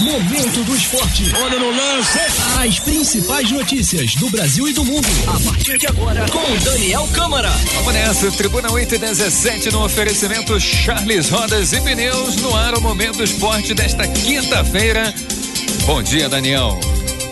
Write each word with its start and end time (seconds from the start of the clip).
Momento 0.00 0.64
do 0.64 0.76
esporte. 0.76 1.32
Olha 1.36 1.58
no 1.58 1.70
lance. 1.70 2.18
As 2.58 2.78
principais 2.80 3.50
notícias 3.50 4.14
do 4.16 4.28
Brasil 4.28 4.68
e 4.68 4.72
do 4.72 4.84
mundo. 4.84 5.06
A 5.26 5.40
partir 5.40 5.78
de 5.78 5.86
agora, 5.86 6.26
com 6.30 6.56
Daniel 6.64 7.08
Câmara. 7.12 7.50
Vamos 7.74 7.94
nessa, 7.94 8.30
Tribuna 8.32 8.70
8 8.72 8.94
e 8.94 8.98
17 8.98 9.70
no 9.70 9.84
oferecimento 9.84 10.58
Charles 10.58 11.28
Rodas 11.28 11.72
e 11.72 11.80
Pneus 11.80 12.36
no 12.36 12.54
ar 12.56 12.74
o 12.74 12.80
Momento 12.80 13.18
do 13.18 13.24
Esporte 13.24 13.72
desta 13.74 14.06
quinta-feira. 14.08 15.14
Bom 15.86 16.02
dia, 16.02 16.28
Daniel. 16.28 16.78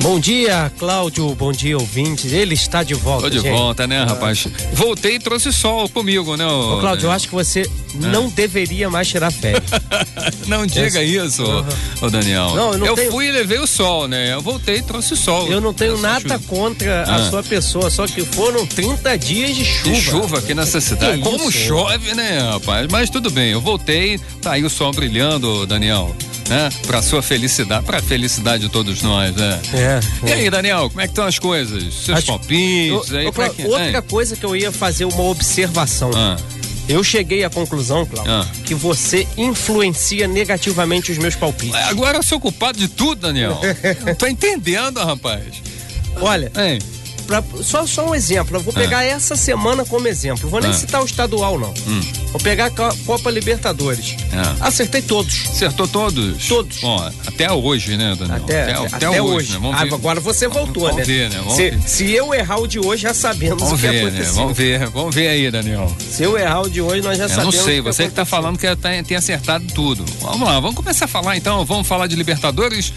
Bom 0.02 0.18
dia, 0.18 0.70
Cláudio. 0.80 1.32
Bom 1.36 1.52
dia, 1.52 1.78
ouvintes. 1.78 2.32
Ele 2.32 2.54
está 2.54 2.82
de 2.82 2.92
volta. 2.92 3.22
Tô 3.22 3.30
de 3.30 3.38
gente. 3.38 3.52
volta, 3.56 3.86
né, 3.86 4.02
rapaz? 4.04 4.48
Voltei 4.72 5.14
e 5.14 5.18
trouxe 5.20 5.52
sol 5.52 5.88
comigo, 5.88 6.36
né? 6.36 6.44
Ô, 6.44 6.78
Cláudio, 6.80 7.06
eu 7.06 7.12
acho 7.12 7.28
que 7.28 7.34
você 7.34 7.62
não 7.94 8.28
deveria 8.28 8.90
mais 8.90 9.06
tirar 9.08 9.30
férias. 9.30 9.62
Não 10.46 10.66
diga 10.66 11.02
isso, 11.02 11.42
ô, 11.44 12.06
ô, 12.06 12.10
Daniel. 12.10 12.54
Não, 12.54 12.72
eu 12.72 12.78
não 12.78 12.94
tenho- 12.94 13.10
fui 13.12 13.26
e 13.28 13.32
levei 13.32 13.58
o 13.58 13.66
sol, 13.66 14.08
né? 14.08 14.32
Eu 14.34 14.40
voltei 14.40 14.76
e 14.78 14.82
trouxe 14.82 15.16
sol. 15.16 15.46
Eu 15.48 15.60
não 15.60 15.72
tenho 15.72 15.96
nada 15.98 16.20
chuva. 16.36 16.38
contra 16.48 17.04
Ah. 17.06 17.16
a 17.16 17.30
sua 17.30 17.42
pessoa, 17.42 17.88
só 17.90 18.06
que 18.06 18.24
foram 18.24 18.66
30 18.66 19.16
dias 19.16 19.54
de 19.54 19.64
chuva. 19.64 19.90
De 19.94 20.00
chuva 20.00 20.38
aqui 20.38 20.54
nessa 20.54 20.80
cidade. 20.80 21.22
Como 21.22 21.50
chove, 21.50 22.14
né, 22.14 22.38
rapaz? 22.40 22.86
Mas 22.90 23.08
tudo 23.08 23.30
bem, 23.30 23.50
eu 23.52 23.60
voltei, 23.60 24.18
tá 24.40 24.52
aí 24.52 24.64
o 24.64 24.70
sol 24.70 24.90
brilhando, 24.92 25.64
Daniel. 25.66 26.14
Né? 26.48 26.68
Pra 26.86 27.00
sua 27.00 27.22
felicidade, 27.22 27.84
pra 27.86 28.02
felicidade 28.02 28.64
de 28.64 28.68
todos 28.68 29.00
nós, 29.02 29.34
né? 29.34 29.60
É. 29.72 30.00
E 30.28 30.32
aí, 30.32 30.50
Daniel, 30.50 30.88
como 30.90 31.00
é 31.00 31.04
que 31.04 31.12
estão 31.12 31.24
as 31.24 31.38
coisas? 31.38 31.94
Seus 31.94 32.18
Acho- 32.18 32.26
palpites 32.26 33.14
aí, 33.14 33.30
como 33.32 33.46
é 33.46 33.48
que... 33.50 33.64
outra 33.64 34.02
coisa 34.02 34.36
que 34.36 34.44
eu 34.44 34.54
ia 34.56 34.70
fazer 34.72 35.04
uma 35.04 35.22
observação. 35.22 36.10
Ah, 36.14 36.36
Eu 36.88 37.02
cheguei 37.04 37.44
à 37.44 37.48
conclusão, 37.48 38.04
Cláudio, 38.04 38.30
Ah. 38.32 38.46
que 38.64 38.74
você 38.74 39.26
influencia 39.36 40.26
negativamente 40.26 41.12
os 41.12 41.16
meus 41.18 41.34
palpites. 41.36 41.74
agora 41.76 42.18
eu 42.18 42.22
sou 42.22 42.40
culpado 42.40 42.76
de 42.76 42.88
tudo, 42.88 43.20
Daniel. 43.22 43.58
Não 44.04 44.14
tô 44.16 44.26
entendendo, 44.26 44.98
rapaz. 44.98 45.44
Olha? 46.20 46.50
Pra- 47.26 47.42
só, 47.62 47.86
só 47.86 48.08
um 48.10 48.14
exemplo. 48.14 48.56
Eu 48.56 48.60
vou 48.60 48.72
pegar 48.72 49.04
essa 49.04 49.36
semana 49.36 49.84
como 49.84 50.06
exemplo. 50.08 50.48
Vou 50.48 50.60
nem 50.60 50.70
Ah. 50.70 50.74
citar 50.74 51.02
o 51.02 51.04
estadual, 51.06 51.58
não. 51.58 51.72
Hum. 51.86 52.00
Vou 52.32 52.40
pegar 52.40 52.66
a 52.66 52.70
Co- 52.70 52.96
Copa 53.06 53.30
Libertadores. 53.30 54.16
Ah. 54.32 54.56
Acertei 54.68 55.02
todos. 55.02 55.46
Acertou 55.50 55.86
todos? 55.88 56.46
Todos. 56.48 56.78
Ó, 56.82 57.10
até 57.26 57.50
hoje, 57.52 57.96
né, 57.96 58.14
Daniel? 58.18 58.36
Até, 58.44 58.72
até, 58.72 59.22
hoje. 59.22 59.52
né? 59.52 59.58
Vamos 59.60 59.76
Ah, 59.80 59.82
agora 59.94 60.20
você 60.20 60.48
voltou, 60.48 60.84
Vamos 60.84 60.96
né? 60.98 61.04
ver, 61.04 61.30
né? 61.30 61.36
Vamos 61.38 61.54
se, 61.54 61.70
ver. 61.70 61.80
se 61.86 62.10
eu 62.12 62.32
errar 62.34 62.58
o 62.60 62.66
de 62.66 62.78
hoje, 62.78 63.02
já 63.02 63.14
sabemos 63.14 63.62
Vamos 63.62 63.74
o 63.74 63.76
que 63.76 63.82
ver, 63.88 63.92
né? 64.04 64.08
aconteceu. 64.08 64.34
Vamos 64.34 64.56
ver, 64.56 64.86
vamos 64.88 65.14
ver 65.14 65.28
aí, 65.28 65.50
Daniel. 65.50 65.94
Se 65.98 66.22
eu 66.22 66.38
errar 66.38 66.62
o 66.62 66.70
de 66.70 66.80
hoje, 66.80 67.02
nós 67.02 67.18
já 67.18 67.24
Eu 67.24 67.28
sabemos. 67.28 67.54
não 67.54 67.64
sei, 67.64 67.80
o 67.80 67.82
você 67.84 68.04
que 68.04 68.10
tá 68.10 68.22
aconteceu. 68.22 68.26
falando 68.26 68.58
que 68.58 69.02
tem 69.06 69.16
acertado 69.16 69.64
tudo. 69.74 70.04
Vamos 70.20 70.46
lá, 70.48 70.58
vamos 70.60 70.76
começar 70.76 71.04
a 71.04 71.08
falar 71.08 71.36
então. 71.36 71.64
Vamos 71.64 71.86
falar 71.86 72.06
de 72.06 72.16
Libertadores 72.16 72.92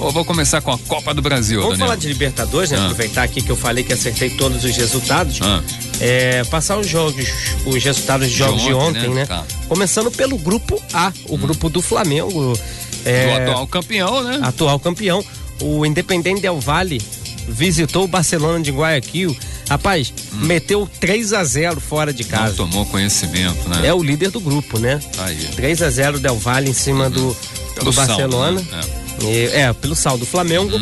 ou 0.00 0.10
vou 0.12 0.24
começar 0.24 0.60
com 0.60 0.72
a 0.72 0.78
Copa 0.78 1.12
do 1.14 1.20
Brasil, 1.22 1.60
Vamos 1.60 1.74
Daniel? 1.78 1.88
falar 1.88 2.00
de 2.00 2.08
Libertadores, 2.08 2.70
né? 2.70 2.78
Ah. 2.78 2.84
Aproveitar 2.86 3.22
aqui 3.22 3.42
que 3.42 3.50
eu 3.50 3.56
falei 3.56 3.84
que 3.84 3.92
acertei 3.92 4.30
todos 4.30 4.64
os 4.64 4.76
resultados. 4.76 5.38
Ah. 5.42 5.62
É, 6.00 6.42
passar 6.44 6.78
os 6.78 6.86
jogos, 6.88 7.26
os 7.66 7.82
resultados 7.84 8.28
de 8.28 8.34
jogos 8.34 8.62
de 8.62 8.72
ontem, 8.72 9.00
ontem, 9.00 9.08
né? 9.10 9.14
né? 9.20 9.26
Tá. 9.26 9.44
Começando 9.68 10.10
pelo 10.10 10.36
grupo 10.38 10.80
A, 10.92 11.12
o 11.28 11.36
grupo 11.36 11.68
do 11.68 11.82
Flamengo. 11.82 12.58
É, 13.04 13.26
Do 13.44 13.50
atual 13.50 13.66
campeão, 13.66 14.22
né? 14.24 14.40
atual 14.42 14.78
campeão. 14.80 15.24
O 15.60 15.84
Independente 15.84 16.40
Del 16.40 16.58
Valle 16.58 17.00
visitou 17.48 18.04
o 18.04 18.08
Barcelona 18.08 18.60
de 18.62 18.70
Guayaquil. 18.70 19.36
Rapaz, 19.68 20.12
meteu 20.32 20.88
3 20.98 21.32
a 21.32 21.44
0 21.44 21.80
fora 21.80 22.12
de 22.12 22.22
Hum. 22.22 22.26
Não 22.30 22.38
casa. 22.38 22.54
tomou 22.56 22.86
conhecimento, 22.86 23.68
né? 23.68 23.86
É 23.86 23.94
o 23.94 24.02
líder 24.02 24.30
do 24.30 24.40
grupo, 24.40 24.78
né? 24.78 24.98
Tá 25.14 25.26
aí. 25.26 25.36
3 25.54 25.82
a 25.82 25.90
0 25.90 26.18
Del 26.18 26.36
Valle 26.38 26.70
em 26.70 26.74
cima 26.74 27.08
do. 27.10 27.36
Pelo 27.74 27.86
do 27.86 27.92
saldo, 27.92 28.08
Barcelona. 28.08 28.60
né? 28.60 28.80
E- 29.22 29.46
É. 29.52 29.72
pelo 29.72 29.94
saldo 29.94 30.20
do 30.20 30.26
Flamengo. 30.26 30.80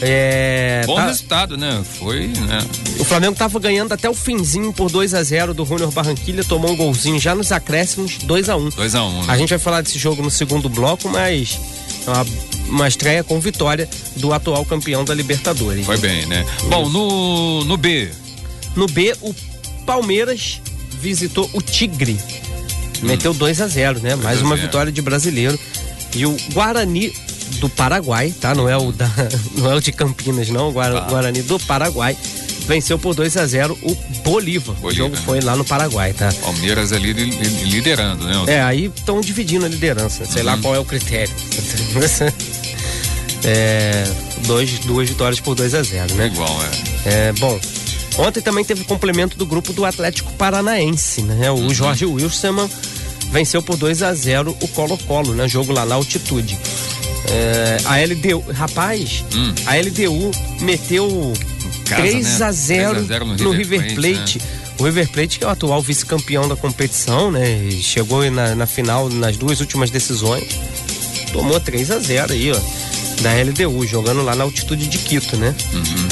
É, 0.00 0.82
Bom 0.86 0.96
tá- 0.96 1.06
resultado, 1.06 1.56
né? 1.56 1.82
Foi, 1.98 2.26
né? 2.26 2.58
o 2.98 3.04
Flamengo 3.04 3.36
tava 3.36 3.58
ganhando 3.60 3.92
até 3.92 4.10
o 4.10 4.14
finzinho 4.14 4.72
por 4.72 4.90
2 4.90 5.14
a 5.14 5.22
0 5.22 5.54
do 5.54 5.64
Júnior 5.64 5.90
Barranquilha, 5.92 6.42
tomou 6.44 6.72
um 6.72 6.76
golzinho 6.76 7.18
já 7.18 7.34
nos 7.34 7.52
acréscimos, 7.52 8.18
2 8.24 8.48
a 8.48 8.56
1 8.56 8.70
2x1. 8.70 9.00
Um, 9.08 9.18
né? 9.22 9.24
A 9.32 9.38
gente 9.38 9.50
vai 9.50 9.58
falar 9.58 9.80
desse 9.82 9.98
jogo 9.98 10.20
no 10.20 10.30
segundo 10.30 10.68
bloco, 10.68 11.08
mas 11.08 11.58
é 12.06 12.10
uma, 12.10 12.26
uma 12.68 12.88
estreia 12.88 13.22
com 13.22 13.38
vitória 13.40 13.88
do 14.16 14.32
atual 14.32 14.64
campeão 14.64 15.04
da 15.04 15.14
Libertadores. 15.14 15.86
Foi 15.86 15.96
bem, 15.96 16.26
né? 16.26 16.44
Bom, 16.68 16.88
no, 16.88 17.64
no 17.64 17.76
B. 17.76 18.10
No 18.74 18.86
B, 18.86 19.14
o 19.22 19.32
Palmeiras 19.86 20.60
visitou 21.00 21.48
o 21.52 21.62
Tigre. 21.62 22.18
Meteu 23.00 23.32
2 23.32 23.60
a 23.60 23.68
0 23.68 24.00
né? 24.00 24.16
Mais 24.16 24.40
a 24.40 24.44
uma 24.44 24.56
0. 24.56 24.66
vitória 24.66 24.92
de 24.92 25.00
brasileiro. 25.00 25.58
E 26.16 26.26
o 26.26 26.36
Guarani 26.52 27.12
do 27.60 27.68
Paraguai, 27.68 28.32
tá? 28.40 28.54
Não 28.54 28.68
é 28.68 28.76
o, 28.76 28.92
da, 28.92 29.08
não 29.56 29.70
é 29.70 29.74
o 29.74 29.80
de 29.80 29.92
Campinas, 29.92 30.48
não. 30.48 30.70
O 30.70 30.74
Tá. 30.74 31.00
Guarani 31.08 31.42
do 31.42 31.58
Paraguai 31.60 32.16
venceu 32.66 32.98
por 32.98 33.14
2 33.14 33.36
a 33.36 33.46
0 33.46 33.78
o 33.82 33.94
Bolívar. 34.24 34.74
O 34.76 34.80
Bolívar, 34.80 34.94
jogo 34.94 35.16
né? 35.16 35.22
foi 35.24 35.40
lá 35.40 35.54
no 35.56 35.64
Paraguai, 35.64 36.12
tá? 36.14 36.32
Palmeiras 36.40 36.92
ali 36.92 37.12
li- 37.12 37.30
li- 37.30 37.64
liderando, 37.64 38.24
né? 38.24 38.44
É, 38.46 38.62
aí 38.62 38.86
estão 38.94 39.20
dividindo 39.20 39.66
a 39.66 39.68
liderança. 39.68 40.24
Sei 40.24 40.40
Uhum. 40.42 40.46
lá 40.48 40.58
qual 40.58 40.74
é 40.74 40.78
o 40.78 40.84
critério. 40.84 41.34
é, 43.44 44.04
dois, 44.46 44.78
duas 44.80 45.08
vitórias 45.08 45.40
por 45.40 45.54
2 45.54 45.74
a 45.74 45.82
0 45.82 46.14
né? 46.14 46.26
Igual, 46.26 46.50
é. 47.04 47.28
É, 47.28 47.32
bom, 47.32 47.58
ontem 48.18 48.40
também 48.40 48.64
teve 48.64 48.82
o 48.82 48.84
complemento 48.84 49.36
do 49.36 49.46
grupo 49.46 49.72
do 49.72 49.84
Atlético 49.84 50.32
Paranaense, 50.34 51.22
né? 51.22 51.50
O 51.50 51.54
Uhum. 51.56 51.74
Jorge 51.74 52.06
Wilson 52.06 52.68
venceu 53.30 53.62
por 53.62 53.76
2 53.76 54.02
a 54.02 54.14
0 54.14 54.56
o 54.62 54.68
Colo-Colo, 54.68 55.34
né? 55.34 55.46
Jogo 55.48 55.72
lá 55.72 55.84
na 55.84 55.96
altitude. 55.96 56.58
É, 57.30 57.78
a 57.84 57.96
LDU, 58.04 58.44
rapaz, 58.52 59.24
Hum. 59.34 59.52
a 59.66 59.76
LDU 59.76 60.30
meteu 60.60 61.32
Casa, 61.86 62.02
3 62.02 62.38
né? 62.40 62.46
a 62.46 62.52
0 62.52 62.90
3 62.92 63.04
a 63.04 63.14
0 63.14 63.26
no, 63.42 63.50
River 63.52 63.94
Plate. 63.94 64.38
né? 64.38 64.44
O 64.78 64.84
River 64.84 65.08
Plate, 65.08 65.38
que 65.38 65.44
é 65.44 65.46
o 65.46 65.50
atual 65.50 65.80
vice-campeão 65.80 66.48
da 66.48 66.56
competição, 66.56 67.30
né? 67.30 67.68
Chegou 67.80 68.28
na, 68.30 68.54
na 68.54 68.66
final 68.66 69.08
nas 69.08 69.36
duas 69.36 69.60
últimas 69.60 69.90
decisões. 69.90 70.44
Tomou 71.32 71.60
3 71.60 71.90
a 71.92 71.98
0 71.98 72.32
aí, 72.32 72.50
ó. 72.52 72.60
Da 73.22 73.32
LDU, 73.34 73.86
jogando 73.86 74.22
lá 74.22 74.34
na 74.34 74.42
altitude 74.44 74.86
de 74.88 74.98
Quito, 74.98 75.36
né? 75.36 75.54
Uhum. 75.72 76.08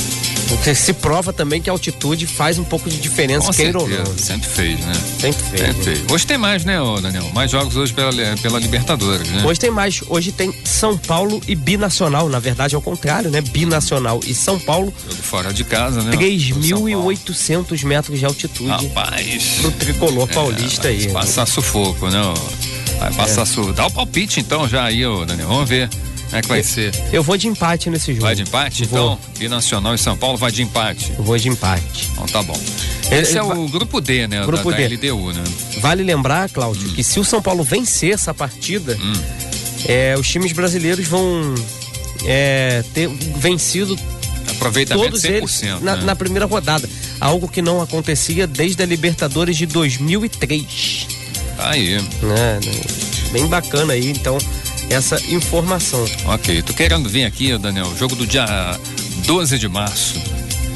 Porque 0.57 0.75
se 0.75 0.93
prova 0.93 1.33
também 1.33 1.61
que 1.63 1.71
a 1.71 1.73
altitude 1.73 2.27
faz 2.27 2.59
um 2.59 2.65
pouco 2.65 2.89
de 2.91 2.99
diferença, 2.99 3.47
Com 3.49 3.53
queira 3.55 3.79
ou 3.79 3.87
certeza, 3.89 4.11
não. 4.11 4.19
sempre 4.19 4.49
fez, 4.49 4.81
né? 4.81 4.93
Sempre 5.21 5.43
fez. 5.45 5.61
Sempre 5.77 5.91
né? 5.95 6.07
Hoje 6.11 6.27
tem 6.27 6.39
mais, 6.39 6.65
né, 6.65 6.77
Daniel? 7.01 7.31
Mais 7.33 7.51
jogos 7.51 7.77
hoje 7.77 7.93
pela, 7.93 8.13
pela 8.41 8.59
Libertadores, 8.59 9.29
né? 9.29 9.43
Hoje 9.45 9.59
tem 9.59 9.71
mais. 9.71 10.01
Hoje 10.09 10.31
tem 10.31 10.53
São 10.65 10.97
Paulo 10.99 11.41
e 11.49 11.55
Binacional. 11.55 12.29
Na 12.29 12.39
verdade, 12.39 12.75
é 12.75 12.79
o 12.79 12.83
contrário, 12.83 13.31
né? 13.31 13.41
Binacional 13.41 14.21
e 14.27 14.35
São 14.35 14.59
Paulo, 14.59 14.93
Jogo 15.09 15.23
fora 15.23 15.53
de 15.53 15.65
casa, 15.65 16.03
né? 16.03 16.11
Pro 16.17 16.21
São 16.21 16.79
Paulo. 16.81 16.87
3.800 17.17 17.85
metros 17.85 18.19
de 18.19 18.25
altitude. 18.27 18.69
Rapaz. 18.71 19.59
Pro 19.61 19.71
tricolor 19.73 20.29
É, 20.31 20.35
paulista 20.35 20.89
aí. 20.89 21.07
né? 21.07 21.13
Passar 21.13 21.47
sufoco, 21.47 22.09
né? 22.09 22.21
Vai 22.99 23.09
É. 23.09 23.13
passar 23.15 23.47
sufoco. 23.47 23.73
Dá 23.73 23.87
o 23.87 23.91
palpite 23.91 24.39
então 24.39 24.69
já 24.69 24.85
aí, 24.85 25.05
ô, 25.05 25.25
Daniel. 25.25 25.49
Vamos 25.49 25.69
ver 25.69 25.89
é 26.33 26.41
que 26.43 26.49
vai 26.49 26.63
ser. 26.63 26.93
Eu 27.13 27.23
vou 27.23 27.37
de 27.37 27.47
empate 27.49 27.91
nesse 27.91 28.13
jogo. 28.13 28.25
Vai 28.25 28.35
de 28.35 28.43
empate? 28.43 28.85
Vou. 28.87 29.15
Então, 29.15 29.19
Binacional 29.39 29.95
e 29.95 29.99
São 29.99 30.17
Paulo 30.17 30.39
vai 30.39 30.51
de 30.51 30.63
empate. 30.63 31.13
Eu 31.17 31.23
vou 31.25 31.37
de 31.37 31.49
empate. 31.49 32.09
Então 32.13 32.27
tá 32.27 32.43
bom. 32.43 32.59
Esse 33.11 33.37
é 33.37 33.43
o 33.43 33.69
grupo 33.69 34.01
D, 34.01 34.27
né? 34.27 34.45
Grupo 34.47 34.71
da, 34.71 34.77
D. 34.77 34.89
da 34.89 34.95
LDU, 34.95 35.33
né? 35.33 35.45
Vale 35.81 36.03
lembrar, 36.03 36.49
Cláudio, 36.49 36.89
que 36.93 37.05
se 37.05 37.21
o 37.21 37.25
São 37.25 37.43
Paulo 37.43 37.63
vencer 37.63 38.15
essa 38.15 38.33
partida, 38.33 38.97
Hum. 39.01 39.13
é, 39.87 40.15
os 40.19 40.27
times 40.29 40.53
brasileiros 40.53 41.07
vão 41.07 41.55
é, 42.25 42.83
ter 42.95 43.09
vencido 43.37 43.99
Aproveitamento 44.49 45.11
todos 45.11 45.23
100%. 45.23 45.31
eles 45.31 45.63
na, 45.83 45.97
né? 45.97 46.05
na 46.05 46.17
primeira 46.17 46.47
rodada. 46.47 46.89
Algo 47.21 47.47
que 47.49 47.61
não 47.61 47.81
acontecia 47.83 48.47
desde 48.47 48.83
a 48.83 48.87
Libertadores 48.87 49.57
de 49.57 49.67
2003. 49.67 51.07
Tá 51.57 51.71
aí. 51.71 52.01
Né? 52.23 52.61
Bem 53.33 53.47
bacana 53.47 53.93
aí, 53.93 54.11
então, 54.11 54.39
essa 54.93 55.21
informação. 55.29 56.05
Ok. 56.27 56.63
Tô 56.63 56.73
querendo 56.73 57.09
vir 57.09 57.25
aqui, 57.25 57.57
Daniel. 57.59 57.93
Jogo 57.99 58.15
do 58.15 58.27
dia 58.27 58.47
12 59.27 59.59
de 59.59 59.69
março. 59.69 60.21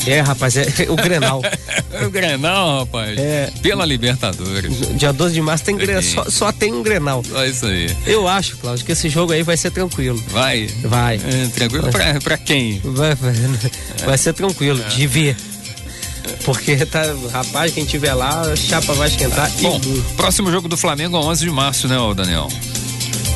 É, 0.06 0.20
rapaz, 0.20 0.56
é 0.56 0.66
o 0.88 0.94
Grenal. 0.94 1.42
o 2.06 2.10
Grenal, 2.10 2.80
rapaz. 2.80 3.18
É. 3.18 3.50
Pela 3.60 3.84
Libertadores. 3.84 4.72
Dia 4.96 5.12
12 5.12 5.34
de 5.34 5.40
março 5.42 5.64
tem 5.64 5.76
Sim. 5.78 6.14
só, 6.14 6.24
só 6.30 6.52
tem 6.52 6.72
um 6.72 6.82
Grenal. 6.82 7.24
Só 7.28 7.44
isso 7.44 7.66
aí. 7.66 7.94
Eu 8.06 8.28
acho, 8.28 8.56
Cláudio, 8.58 8.84
que 8.86 8.92
esse 8.92 9.08
jogo 9.08 9.32
aí 9.32 9.42
vai 9.42 9.56
ser 9.56 9.70
tranquilo. 9.72 10.22
Vai. 10.28 10.68
Vai. 10.84 11.16
É, 11.16 11.48
tranquilo 11.48 11.88
pra, 11.90 12.14
pra 12.22 12.38
quem? 12.38 12.80
Vai, 12.84 13.14
vai, 13.16 13.32
vai 14.04 14.18
ser 14.18 14.32
tranquilo, 14.32 14.80
É. 14.84 14.88
de 14.88 15.06
ver. 15.06 15.36
Porque 16.44 16.76
tá, 16.86 17.02
rapaz, 17.32 17.72
quem 17.72 17.84
tiver 17.84 18.14
lá, 18.14 18.42
a 18.42 18.56
chapa 18.56 18.92
vai 18.94 19.08
esquentar. 19.08 19.50
e 19.58 19.62
Bom, 19.62 19.70
muito. 19.78 20.14
próximo 20.16 20.50
jogo 20.50 20.68
do 20.68 20.76
Flamengo 20.76 21.16
é 21.16 21.20
11 21.20 21.44
de 21.44 21.50
março, 21.50 21.88
né, 21.88 21.96
Daniel? 22.14 22.48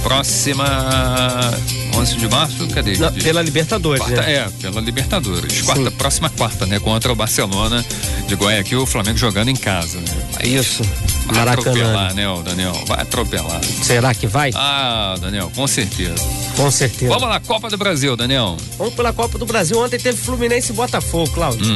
Próxima 0.03 1.53
11 1.95 2.17
de 2.17 2.29
março, 2.29 2.67
cadê? 2.69 2.97
Não, 2.97 3.13
pela 3.13 3.43
Libertadores, 3.43 4.03
Quarta, 4.03 4.23
né? 4.23 4.35
é, 4.35 4.49
pela 4.61 4.81
Libertadores. 4.81 5.63
Quarta, 5.63 5.91
próxima 5.91 6.31
quarta, 6.31 6.67
né? 6.67 6.79
Contra 6.79 7.13
o 7.13 7.15
Barcelona 7.15 7.85
de 8.27 8.35
Guayaquil, 8.35 8.83
o 8.83 8.87
Flamengo 8.87 9.19
jogando 9.19 9.49
em 9.49 9.57
casa, 9.57 9.99
né? 9.99 10.45
Isso. 10.45 10.83
Vai 11.27 11.37
Maracanã. 11.37 11.71
atropelar, 11.71 12.15
né, 12.15 12.29
ô, 12.29 12.43
Daniel? 12.43 12.73
Vai 12.87 13.03
atropelar. 13.03 13.61
Será 13.83 14.15
que 14.15 14.27
vai? 14.27 14.51
Ah, 14.55 15.17
Daniel, 15.21 15.51
com 15.55 15.67
certeza. 15.67 16.15
Com 16.57 16.71
certeza. 16.71 17.13
Vamos 17.13 17.29
lá, 17.29 17.39
Copa 17.41 17.69
do 17.69 17.77
Brasil, 17.77 18.17
Daniel. 18.17 18.57
Vamos 18.79 18.95
pela 18.95 19.13
Copa 19.13 19.39
do 19.39 19.47
Brasil. 19.47 19.79
Ontem 19.79 19.99
teve 19.99 20.17
Fluminense 20.17 20.73
e 20.73 20.75
Botafogo, 20.75 21.31
Cláudio. 21.33 21.67
Hum. 21.67 21.75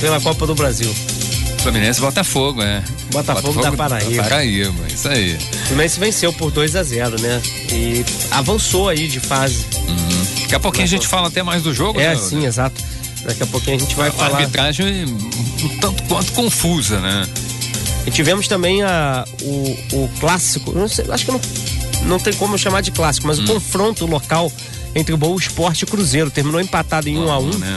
Pela 0.00 0.20
Copa 0.20 0.46
do 0.46 0.54
Brasil. 0.54 0.92
Fluminense 1.58 1.98
e 1.98 2.02
Botafogo, 2.02 2.62
é. 2.62 2.82
Botafogo 3.12 3.60
da 3.62 3.72
Paraíba. 3.72 4.22
Paraíba, 4.22 4.74
isso 4.92 5.08
aí. 5.08 5.34
O 5.34 5.66
Fluminense 5.66 6.00
venceu 6.00 6.32
por 6.32 6.50
2 6.50 6.76
a 6.76 6.82
0 6.82 7.20
né? 7.20 7.42
E 7.72 8.04
avançou 8.30 8.88
aí 8.88 9.08
de 9.08 9.20
fase. 9.20 9.64
Uhum. 9.88 10.26
Daqui 10.42 10.54
a 10.54 10.60
pouquinho 10.60 10.84
a 10.84 10.88
gente 10.88 11.06
fala 11.06 11.28
até 11.28 11.42
mais 11.42 11.62
do 11.62 11.74
jogo, 11.74 12.00
É, 12.00 12.14
né? 12.14 12.16
sim, 12.16 12.44
exato. 12.46 12.82
Daqui 13.24 13.42
a 13.42 13.46
pouquinho 13.46 13.76
a 13.76 13.80
gente 13.80 13.94
vai 13.94 14.08
A 14.08 14.12
falar. 14.12 14.38
arbitragem 14.38 15.04
um 15.04 15.68
tanto 15.80 16.02
quanto 16.04 16.32
confusa, 16.32 17.00
né? 17.00 17.26
E 18.06 18.10
tivemos 18.10 18.48
também 18.48 18.82
a, 18.82 19.24
o, 19.42 19.76
o 19.92 20.10
clássico, 20.20 20.72
não 20.72 20.88
sei, 20.88 21.04
acho 21.10 21.26
que 21.26 21.32
não, 21.32 21.40
não 22.04 22.18
tem 22.18 22.32
como 22.34 22.54
eu 22.54 22.58
chamar 22.58 22.80
de 22.80 22.90
clássico, 22.90 23.26
Hum. 23.26 23.28
mas 23.28 23.38
o 23.38 23.44
confronto 23.44 24.06
local 24.06 24.50
entre 24.94 25.12
o 25.12 25.18
Boa 25.18 25.36
Esporte 25.38 25.82
e 25.82 25.84
o 25.84 25.86
Cruzeiro. 25.88 26.30
Terminou 26.30 26.60
empatado 26.60 27.08
em 27.08 27.18
1 27.18 27.30
a 27.30 27.38
1 27.38 27.50
Né? 27.58 27.76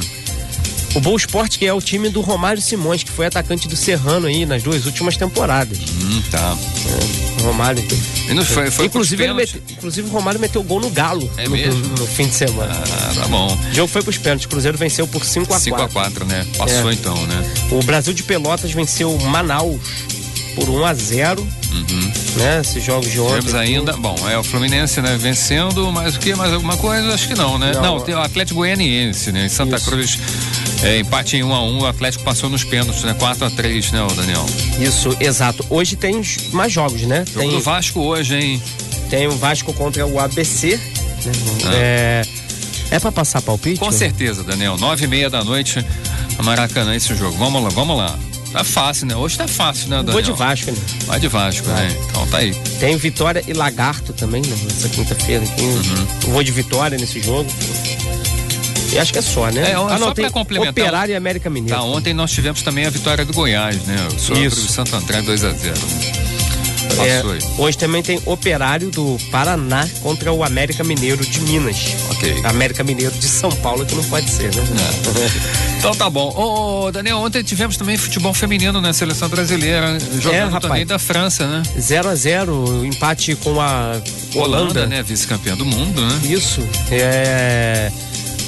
O 0.94 1.00
Boa 1.00 1.16
Esporte, 1.16 1.58
que 1.58 1.66
é 1.66 1.74
o 1.74 1.80
time 1.82 2.10
do 2.10 2.20
Romário 2.20 2.62
Simões, 2.62 3.02
que 3.04 3.12
foi 3.12 3.26
atacante 3.26 3.68
do 3.68 3.76
Serrano 3.78 4.28
aí 4.28 4.46
nas 4.46 4.62
duas 4.62 4.86
últimas 4.86 5.16
temporadas. 5.16 5.78
Hum, 5.80 6.22
tá. 6.30 6.58
O 7.40 7.44
Romário. 7.44 7.82
Não 8.30 8.44
foi, 8.46 8.70
foi 8.70 8.86
inclusive, 8.88 9.24
ele 9.24 9.34
mete- 9.34 9.62
inclusive 9.72 10.08
o 10.08 10.12
Romário 10.12 10.40
meteu 10.40 10.62
gol 10.64 10.80
no 10.82 10.90
Galo 10.90 11.30
É 11.38 11.46
no, 11.46 11.52
mesmo? 11.52 11.88
no 11.98 12.06
fim 12.06 12.28
de 12.28 12.36
semana. 12.36 12.74
Ah, 12.74 13.14
tá 13.16 13.28
bom. 13.28 13.58
O 13.72 13.74
jogo 13.74 13.88
foi 13.88 14.02
pros 14.04 14.18
pênaltis. 14.18 14.46
O 14.46 14.50
Cruzeiro 14.50 14.78
venceu 14.78 15.08
por 15.08 15.24
5 15.26 15.46
a 15.46 15.48
4 15.60 15.64
5 15.64 15.82
a 15.82 15.88
4 15.90 16.26
né? 16.26 16.46
Passou 16.58 16.90
É. 16.90 16.94
então, 16.94 17.16
né? 17.26 17.54
O 17.72 17.82
Brasil 17.84 18.14
de 18.14 18.24
Pelotas 18.24 18.72
venceu 18.72 19.18
Manaus 19.20 19.80
por 20.56 20.70
1 20.70 20.86
a 20.86 20.94
0 20.94 21.42
Uhum. 21.72 22.12
né? 22.36 22.60
Esses 22.62 22.84
jogos 22.84 23.10
de 23.10 23.18
ontem. 23.20 23.40
Tivemos 23.40 23.56
ainda, 23.56 23.94
bom, 23.94 24.16
é 24.30 24.38
o 24.38 24.44
Fluminense, 24.44 25.00
né, 25.02 25.18
vencendo, 25.18 25.90
mas 25.92 26.16
o 26.16 26.20
que? 26.20 26.36
Mais 26.36 26.52
alguma 26.54 26.76
coisa? 26.76 27.14
Acho 27.14 27.30
que 27.30 27.34
não, 27.36 27.58
né? 27.58 27.72
Não. 27.74 27.82
Não, 27.82 28.00
tem 28.02 28.14
o 28.14 28.20
Atlético 28.20 28.60
Goianiense, 28.60 29.32
né? 29.32 29.46
Em 29.46 29.50
Santa 29.50 29.78
Isso. 29.78 29.86
Cruz, 29.90 30.20
é, 30.84 31.00
empate 31.00 31.38
em 31.38 31.44
1 31.44 31.54
a 31.54 31.64
1 31.64 31.80
o 31.80 31.86
Atlético 31.86 32.24
passou 32.24 32.50
nos 32.50 32.64
pênaltis, 32.64 33.04
né? 33.04 33.14
4 33.14 33.46
a 33.46 33.50
3 33.52 33.92
né, 33.92 34.02
o 34.04 34.08
Daniel? 34.08 34.46
Isso, 34.80 35.16
exato. 35.20 35.66
Hoje 35.70 35.96
tem 35.96 36.22
mais 36.52 36.72
jogos, 36.72 37.02
né? 37.04 37.24
Jogo 37.28 37.40
Tem, 37.40 37.50
do 37.52 37.62
Vasco 37.62 38.00
hoje, 38.00 38.36
hein? 38.36 38.62
tem 39.10 39.28
o 39.28 39.32
Vasco 39.32 39.74
contra 39.74 40.08
o 40.08 40.20
ABC. 40.20 40.80
né? 41.26 41.32
Ah. 41.66 41.72
É, 41.76 42.22
é 42.92 43.00
pra 43.00 43.12
passar 43.12 43.42
palpite? 43.42 43.80
Com 43.80 43.92
certeza, 43.92 44.44
Daniel. 44.44 44.78
Nove 44.78 45.04
e 45.06 45.08
meia 45.08 45.30
da 45.30 45.44
noite, 45.44 45.86
Maracanã, 46.42 46.96
esse 46.96 47.14
jogo. 47.16 47.38
Vamos 47.38 47.62
lá, 47.62 47.70
vamos 47.70 47.98
lá. 47.98 48.18
Tá 48.52 48.64
fácil, 48.66 49.08
né? 49.08 49.16
Hoje 49.16 49.38
tá 49.38 49.48
fácil, 49.48 49.90
né, 49.90 49.98
Daniel? 49.98 50.14
Vou 50.14 50.22
de 50.22 50.32
Vasco, 50.34 50.72
né? 50.72 50.78
Vai 51.06 51.20
de 51.20 51.28
Vasco, 51.28 51.68
né? 51.70 51.98
Então 52.10 52.28
tá 52.28 52.38
aí. 52.40 52.54
Tem 52.80 52.98
Vitória 52.98 53.42
e 53.48 53.54
Lagarto 53.54 54.12
também, 54.12 54.42
né? 54.42 54.56
Nessa 54.64 54.90
quinta-feira. 54.90 55.44
aqui. 55.44 55.62
Uhum. 55.62 56.32
Vou 56.34 56.44
de 56.44 56.52
Vitória 56.52 56.98
nesse 56.98 57.22
jogo. 57.22 57.50
E 58.92 59.00
acho 59.00 59.14
que 59.14 59.20
é 59.20 59.22
só, 59.22 59.50
né? 59.50 59.72
É, 59.72 59.74
só 59.76 59.88
ah, 59.90 59.98
pra 59.98 60.14
tem 60.14 60.30
complementar- 60.30 60.72
Operário 60.72 61.14
e 61.14 61.16
América 61.16 61.50
Mineiro. 61.50 61.78
Tá, 61.80 61.84
ontem 61.84 62.14
nós 62.14 62.32
tivemos 62.32 62.62
também 62.62 62.86
a 62.86 62.90
vitória 62.90 63.24
do 63.26 63.32
Goiás, 63.34 63.78
né? 63.86 63.96
Sobre 64.18 64.44
Isso. 64.46 64.66
o 64.68 64.70
Santo 64.70 64.96
André 64.96 65.22
2 65.22 65.44
a 65.44 65.52
0 65.52 65.74
né? 65.80 66.32
É, 67.08 67.24
hoje 67.58 67.78
também 67.78 68.04
tem 68.04 68.22
Operário 68.26 68.92
do 68.92 69.18
Paraná 69.32 69.88
contra 70.02 70.32
o 70.34 70.44
América 70.44 70.84
Mineiro 70.84 71.26
de 71.26 71.40
Minas. 71.42 71.78
Ok. 72.12 72.42
América 72.44 72.84
Mineiro 72.84 73.14
de 73.16 73.26
São 73.28 73.50
Paulo, 73.50 73.86
que 73.86 73.96
não 73.96 74.04
pode 74.04 74.30
ser, 74.30 74.54
né? 74.54 74.62
Então 75.80 75.96
tá 75.96 76.08
bom. 76.12 76.30
Ô, 76.36 76.92
Daniel, 76.92 77.18
ontem 77.18 77.42
tivemos 77.42 77.76
também 77.76 77.98
futebol 77.98 78.36
feminino 78.36 78.80
na 78.82 78.94
seleção 78.94 79.28
brasileira, 79.30 79.98
jogando 80.20 80.34
É, 80.36 80.44
rapaz. 80.44 80.62
também 80.64 80.86
da 80.86 81.00
França, 81.00 81.48
né? 81.48 81.64
0 81.80 82.08
a 82.10 82.14
0 82.14 82.86
empate 82.86 83.36
com 83.38 83.60
a 83.60 84.00
Holanda, 84.36 84.58
Holanda. 84.64 84.86
né? 84.86 85.02
Vice-campeã 85.02 85.56
do 85.58 85.66
mundo, 85.66 86.00
né? 86.06 86.20
Isso. 86.26 86.62
É. 86.92 87.92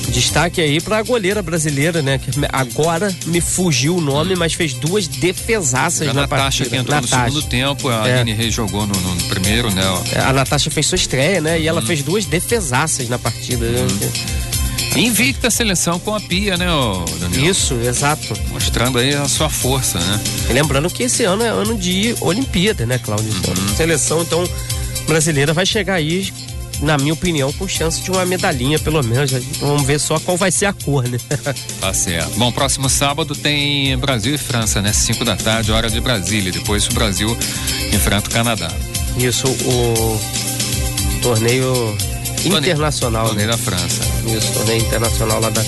Destaque 0.10 0.62
aí 0.62 0.80
pra 0.80 1.02
goleira 1.02 1.42
brasileira, 1.42 2.02
né? 2.02 2.18
Que 2.20 2.30
agora 2.52 3.14
me 3.26 3.42
fugiu 3.42 3.96
o 3.98 4.02
nome, 4.02 4.36
mas 4.36 4.54
fez 4.54 4.74
duas 4.74 5.08
defesaças 5.08 6.08
A 6.08 6.14
na 6.14 6.22
Natasha 6.22 6.44
partida. 6.44 6.70
que 6.70 6.76
entrou 6.76 6.96
Natasha. 7.02 7.26
no 7.26 7.32
segundo 7.32 7.50
tempo, 7.50 7.90
a 7.90 8.08
É. 8.08 8.20
Aline 8.22 8.52
jogou 8.52 8.86
no, 8.86 8.94
no 8.94 9.24
primeiro, 9.24 9.72
né? 9.72 9.82
É, 10.14 10.20
A 10.20 10.32
Natasha 10.34 10.70
fez 10.70 10.86
sua 10.86 10.96
estreia, 10.98 11.42
né? 11.42 11.60
E 11.60 11.68
ela 11.68 11.82
Uhum. 11.82 11.88
fez 11.88 12.04
duas 12.04 12.26
defesaças 12.26 13.10
na 13.10 13.18
partida. 13.18 13.66
né? 13.66 13.88
Invicta 14.96 15.48
a 15.48 15.52
seleção 15.52 15.98
com 16.00 16.14
a 16.14 16.20
Pia, 16.20 16.56
né, 16.56 16.68
Daniel? 17.20 17.50
Isso, 17.50 17.74
exato. 17.84 18.34
Mostrando 18.52 19.00
aí 19.00 19.16
a 19.16 19.28
sua 19.28 19.50
força, 19.50 20.00
né? 20.00 20.22
E 20.50 20.54
lembrando 20.54 20.88
que 20.90 21.04
esse 21.04 21.24
ano 21.24 21.44
é 21.44 21.48
ano 21.50 21.76
de 21.76 22.16
Olimpíada, 22.22 22.86
né, 22.86 23.00
Cláudio? 23.00 23.32
Uhum. 23.34 23.72
A 23.72 23.76
seleção, 23.76 24.22
então, 24.22 24.48
brasileira 25.08 25.52
vai 25.52 25.66
chegar 25.66 25.96
aí, 25.96 26.32
na 26.84 26.98
minha 26.98 27.14
opinião, 27.14 27.52
com 27.54 27.68
chance 27.68 28.02
de 28.02 28.12
uma 28.12 28.26
medalhinha, 28.26 28.78
pelo 28.78 29.02
menos. 29.04 29.32
Vamos 29.60 29.84
ver 29.88 30.00
só 30.00 30.20
qual 30.20 30.38
vai 30.38 30.52
ser 30.52 30.66
a 30.68 30.74
cor, 30.74 31.08
né? 31.08 31.18
Tá 31.80 31.94
certo. 31.94 32.38
Bom, 32.38 32.52
próximo 32.52 32.90
sábado 32.90 33.36
tem 33.36 33.98
Brasil 33.98 34.36
e 34.36 34.38
França, 34.38 34.82
né? 34.82 34.94
5 34.94 35.24
da 35.26 35.36
tarde, 35.36 35.72
hora 35.72 35.90
de 35.90 36.00
Brasília. 36.00 36.52
Depois 36.52 36.86
o 36.88 36.94
Brasil 36.94 37.36
enfrenta 37.92 38.30
o 38.30 38.32
Canadá. 38.34 38.72
Isso, 39.18 39.48
o 39.48 40.20
torneio 41.22 41.98
internacional, 42.46 43.28
Torneio 43.28 43.48
né? 43.48 43.54
da 43.54 43.58
França. 43.58 44.02
Isso, 44.26 44.52
torneio 44.54 44.82
internacional 44.82 45.40
lá 45.40 45.50
da, 45.50 45.64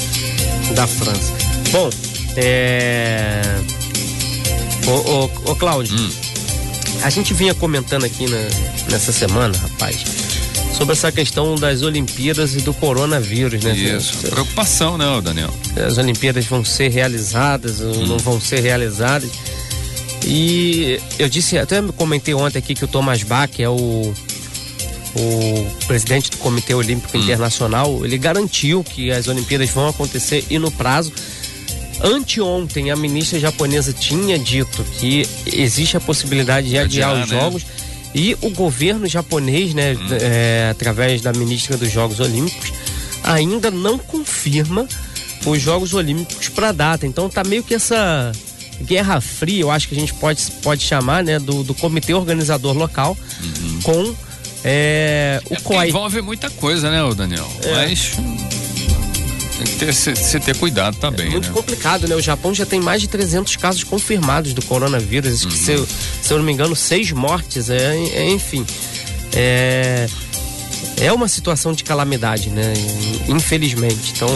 da 0.76 0.88
França. 0.88 1.34
Bom, 1.72 1.90
é. 2.38 3.42
Ô, 4.88 4.92
ô, 4.92 5.52
ô 5.52 5.56
Cláudio, 5.56 5.98
Hum. 5.98 6.10
a 7.04 7.10
gente 7.10 7.34
vinha 7.34 7.54
comentando 7.54 8.04
aqui 8.06 8.28
na- 8.28 8.92
nessa 8.92 9.12
semana, 9.12 9.58
rapaz, 9.58 10.04
sobre 10.76 10.94
essa 10.94 11.12
questão 11.12 11.56
das 11.56 11.82
Olimpíadas 11.82 12.54
e 12.56 12.60
do 12.60 12.74
coronavírus, 12.74 13.64
né? 13.64 13.76
Isso. 13.76 14.28
Preocupação, 14.28 14.98
né, 14.98 15.06
Daniel? 15.22 15.54
As 15.88 15.98
Olimpíadas 15.98 16.46
vão 16.46 16.66
ser 16.66 16.90
realizadas 16.90 17.80
ou 17.80 18.06
não 18.06 18.18
vão 18.18 18.42
ser 18.42 18.60
realizadas. 18.60 19.30
E 20.26 21.00
eu 21.18 21.30
disse, 21.30 21.58
até 21.58 21.82
comentei 21.82 22.34
ontem 22.34 22.60
aqui 22.60 22.76
que 22.76 22.84
o 22.84 22.88
Thomas 22.88 23.24
Bach, 23.24 23.50
que 23.50 23.64
é 23.64 23.70
o, 23.70 24.14
o 25.16 25.68
presidente 25.88 26.32
do 26.32 26.38
Comitê 26.38 26.74
Olímpico 26.74 27.16
Internacional, 27.16 28.04
ele 28.04 28.18
garantiu 28.18 28.84
que 28.84 29.12
as 29.12 29.28
Olimpíadas 29.28 29.70
vão 29.70 29.88
acontecer 29.88 30.44
e 30.50 30.60
no 30.60 30.72
prazo. 30.72 31.14
Anteontem, 32.04 32.92
a 32.92 32.96
ministra 32.96 33.40
japonesa 33.40 33.94
tinha 33.94 34.38
dito 34.38 34.84
que 35.00 35.26
existe 35.46 35.96
a 35.96 36.02
possibilidade 36.02 36.68
de 36.70 36.78
adiar, 36.78 37.12
Adiar, 37.12 37.24
os 37.24 37.32
né? 37.32 37.40
jogos. 37.40 37.66
E 38.16 38.36
o 38.42 38.50
governo 38.50 39.06
japonês, 39.08 39.74
né, 39.74 39.96
é, 40.22 40.70
através 40.72 41.22
da 41.22 41.34
ministra 41.34 41.76
dos 41.76 41.92
Jogos 41.92 42.22
Olímpicos, 42.22 42.72
ainda 43.22 43.70
não 43.70 43.98
confirma 43.98 44.88
os 45.46 45.62
Jogos 45.62 45.94
Olímpicos 45.94 46.48
para 46.48 46.72
data. 46.72 47.06
Então 47.06 47.30
tá 47.30 47.44
meio 47.44 47.62
que 47.62 47.74
essa 47.74 48.32
guerra 48.82 49.20
fria, 49.20 49.62
eu 49.62 49.70
acho 49.70 49.90
que 49.90 49.96
a 49.96 50.00
gente 50.00 50.14
pode, 50.14 50.42
pode 50.64 50.82
chamar, 50.82 51.24
né, 51.26 51.40
do, 51.40 51.62
do 51.62 51.74
comitê 51.74 52.14
organizador 52.14 52.74
local 52.74 53.18
com 53.84 54.16
é, 54.64 55.42
o 55.50 55.54
É 55.54 55.58
COI. 55.60 55.90
envolve 55.90 56.22
muita 56.22 56.50
coisa, 56.50 56.90
né, 56.90 57.14
Daniel? 57.14 57.48
É. 57.64 57.72
Mas 57.74 58.14
hum, 58.18 58.45
tem 59.58 59.66
que 59.66 59.76
ter, 59.78 59.94
se, 59.94 60.16
se 60.16 60.40
ter 60.40 60.56
cuidado 60.58 60.98
também, 60.98 61.30
Muito 61.30 61.48
né? 61.48 61.54
complicado, 61.54 62.08
né? 62.08 62.16
O 62.16 62.22
Japão 62.22 62.54
já 62.54 62.66
tem 62.66 62.80
mais 62.82 63.02
de 63.02 63.08
300 63.08 63.56
casos 63.56 63.84
confirmados 63.84 64.54
do 64.54 64.62
coronavírus. 64.64 65.46
Que, 65.46 65.54
se, 65.54 65.72
eu- 65.74 65.88
se 66.22 66.34
eu 66.34 66.38
não 66.38 66.46
me 66.46 66.52
engano, 66.52 66.76
seis 66.76 67.12
mortes. 67.12 67.70
É, 67.70 67.96
é, 68.14 68.30
enfim, 68.32 68.66
é, 69.34 70.08
é 71.02 71.14
uma 71.14 71.28
situação 71.28 71.74
de 71.74 71.84
calamidade, 71.84 72.50
né? 72.50 72.74
Infelizmente. 73.28 74.14
Então, 74.16 74.28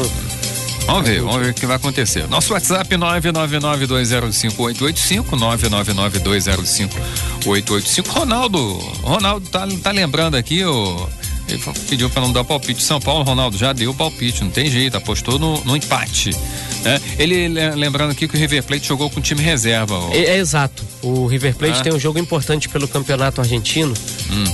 Vamos 0.85 1.07
ver, 1.07 1.21
vamos 1.21 1.39
ver 1.41 1.51
o 1.51 1.53
que 1.53 1.67
vai 1.67 1.75
acontecer. 1.75 2.27
Nosso 2.27 2.51
WhatsApp 2.51 2.95
999205885, 2.95 5.35
999205885. 7.43 8.07
Ronaldo, 8.07 8.59
Ronaldo 9.03 9.47
tá, 9.49 9.67
tá 9.83 9.91
lembrando 9.91 10.35
aqui, 10.35 10.65
o 10.65 11.07
ele 11.53 11.63
pediu 11.89 12.09
para 12.09 12.21
não 12.21 12.31
dar 12.31 12.43
palpite. 12.43 12.81
São 12.83 12.99
Paulo, 12.99 13.23
Ronaldo 13.23 13.57
já 13.57 13.73
deu 13.73 13.93
palpite, 13.93 14.43
não 14.43 14.51
tem 14.51 14.69
jeito, 14.69 14.95
apostou 14.97 15.37
no, 15.39 15.63
no 15.63 15.75
empate. 15.75 16.31
Né? 16.83 16.99
Ele 17.17 17.47
le- 17.49 17.71
lembrando 17.75 18.11
aqui 18.11 18.27
que 18.27 18.35
o 18.35 18.39
River 18.39 18.63
Plate 18.63 18.87
jogou 18.87 19.09
com 19.09 19.19
time 19.19 19.41
reserva. 19.41 19.95
ó. 19.95 20.11
é, 20.13 20.17
é 20.19 20.37
exato. 20.37 20.83
O 21.01 21.25
River 21.27 21.55
Plate 21.55 21.79
Ah. 21.79 21.83
tem 21.83 21.93
um 21.93 21.99
jogo 21.99 22.17
importante 22.19 22.67
pelo 22.69 22.87
campeonato 22.87 23.41
argentino. 23.41 23.93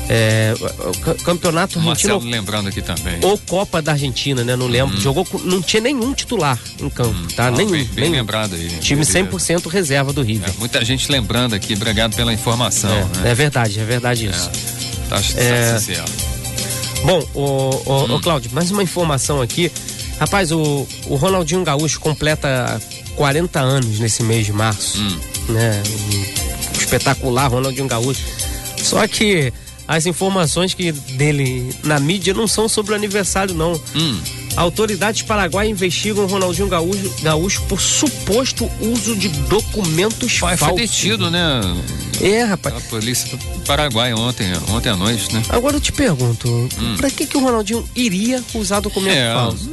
É, 0.09 0.53
o- 0.59 0.89
o 0.89 0.97
ca- 0.99 1.15
campeonato 1.23 1.77
O 1.77 1.81
argentino 1.81 2.13
Marcelo 2.15 2.31
lembrando 2.31 2.69
aqui 2.69 2.81
também. 2.81 3.19
ou 3.21 3.37
Copa 3.37 3.81
da 3.81 3.91
Argentina, 3.93 4.43
né? 4.43 4.55
Não 4.55 4.67
lembro. 4.67 4.99
Jogou 4.99 5.23
com- 5.25 5.37
não 5.39 5.61
tinha 5.61 5.81
nenhum 5.81 6.13
titular 6.13 6.59
em 6.81 6.89
campo, 6.89 7.31
tá? 7.33 7.47
Ó, 7.51 7.51
nenhum. 7.57 7.71
bem, 7.71 7.83
bem 7.85 7.93
nenhum. 8.05 8.11
lembrado 8.13 8.55
aí. 8.55 8.67
Time 8.79 9.01
Beleza. 9.05 9.11
100% 9.11 9.67
reserva 9.69 10.11
do 10.13 10.21
River. 10.23 10.49
É, 10.49 10.53
muita 10.59 10.83
gente 10.83 11.11
lembrando 11.11 11.53
aqui, 11.53 11.73
obrigado 11.73 12.15
pela 12.15 12.33
informação. 12.33 12.89
É, 12.91 13.03
né? 13.19 13.31
é 13.31 13.35
verdade, 13.35 13.79
é 13.79 13.83
verdade 13.83 14.27
isso. 14.27 14.49
Tá, 15.09 15.17
tá 15.17 15.39
É. 15.39 16.34
Bom, 17.05 17.23
o, 17.33 17.41
o, 17.41 18.05
Hum. 18.05 18.15
o 18.15 18.19
Cláudio, 18.21 18.49
mais 18.53 18.71
uma 18.71 18.81
informação 18.83 19.41
aqui. 19.41 19.71
Rapaz, 20.19 20.51
o, 20.51 20.87
o 21.07 21.15
Ronaldinho 21.15 21.63
Gaúcho 21.63 21.99
completa 21.99 22.81
40 23.15 23.59
anos 23.59 23.99
nesse 23.99 24.23
mês 24.23 24.45
de 24.45 24.51
março. 24.53 24.99
Hum. 24.99 25.19
Né? 25.49 25.83
Espetacular, 26.77 27.47
Ronaldinho 27.49 27.87
Gaúcho. 27.87 28.21
Só 28.77 29.07
que 29.07 29.53
as 29.87 30.05
informações 30.05 30.73
que 30.73 30.91
dele 30.91 31.75
na 31.83 31.99
mídia 31.99 32.33
não 32.33 32.47
são 32.47 32.67
sobre 32.67 32.93
o 32.93 32.95
aniversário, 32.95 33.53
não. 33.53 33.79
Hum. 33.95 34.19
Autoridades 34.55 35.21
paraguaias 35.21 35.69
investigam 35.71 36.25
Ronaldinho 36.27 36.69
Gaúcho, 36.69 37.13
Gaúcho 37.21 37.61
por 37.63 37.79
suposto 37.79 38.69
uso 38.79 39.15
de 39.15 39.27
documentos 39.27 40.39
Pai, 40.39 40.55
falsos. 40.55 40.77
foi 40.77 40.87
detido, 40.87 41.29
né? 41.29 41.61
É, 42.21 42.43
rapaz. 42.43 42.75
A 42.75 42.79
polícia 42.81 43.29
do 43.35 43.37
Paraguai 43.65 44.13
ontem, 44.13 44.45
ontem 44.69 44.89
à 44.89 44.95
noite, 44.95 45.33
né? 45.33 45.43
Agora 45.49 45.75
eu 45.77 45.81
te 45.81 45.91
pergunto, 45.91 46.69
pra 46.97 47.09
que 47.09 47.25
que 47.25 47.37
o 47.37 47.41
Ronaldinho 47.41 47.87
iria 47.95 48.41
usar 48.53 48.79
documento 48.79 49.15
É. 49.15 49.33
falso? 49.33 49.69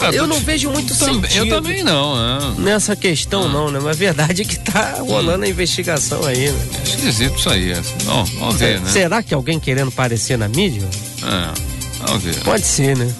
Ah, 0.00 0.10
Eu 0.12 0.26
não 0.26 0.38
vejo 0.40 0.70
muito 0.70 0.94
Tam- 0.96 1.14
sentido. 1.14 1.34
Eu 1.36 1.48
também 1.48 1.82
não, 1.82 2.14
é. 2.16 2.60
Nessa 2.60 2.94
questão 2.94 3.48
não, 3.48 3.70
né? 3.70 3.78
Mas 3.82 3.96
a 3.96 3.98
verdade 3.98 4.42
é 4.42 4.44
que 4.44 4.58
tá 4.58 4.96
rolando 5.00 5.44
a 5.44 5.48
investigação 5.48 6.24
aí, 6.24 6.50
né? 6.50 6.66
É 6.80 6.82
esquisito 6.88 7.38
isso 7.38 7.50
aí. 7.50 7.72
assim. 7.72 7.94
Bom, 8.04 8.24
vamos 8.38 8.54
ver, 8.56 8.80
né? 8.80 8.90
Será 8.90 9.22
que 9.22 9.34
alguém 9.34 9.58
querendo 9.58 9.88
aparecer 9.88 10.38
na 10.38 10.48
mídia? 10.48 10.82
É, 11.22 12.06
vamos 12.06 12.22
ver. 12.22 12.36
Pode 12.44 12.64
ser, 12.66 12.96
né? 12.96 13.12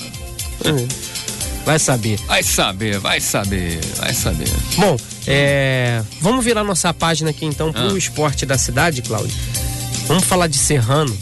É. 0.64 1.03
Vai 1.64 1.78
saber. 1.78 2.18
Vai 2.26 2.42
saber, 2.42 2.98
vai 2.98 3.20
saber, 3.20 3.80
vai 3.96 4.12
saber. 4.12 4.48
Bom, 4.76 4.96
é, 5.26 6.02
vamos 6.20 6.44
virar 6.44 6.62
nossa 6.62 6.92
página 6.92 7.30
aqui 7.30 7.46
então 7.46 7.72
pro 7.72 7.94
Ah. 7.94 7.98
esporte 7.98 8.44
da 8.44 8.58
cidade, 8.58 9.00
Cláudio. 9.02 9.34
Vamos 10.06 10.24
falar 10.24 10.46
de 10.46 10.58
Serrano. 10.58 11.16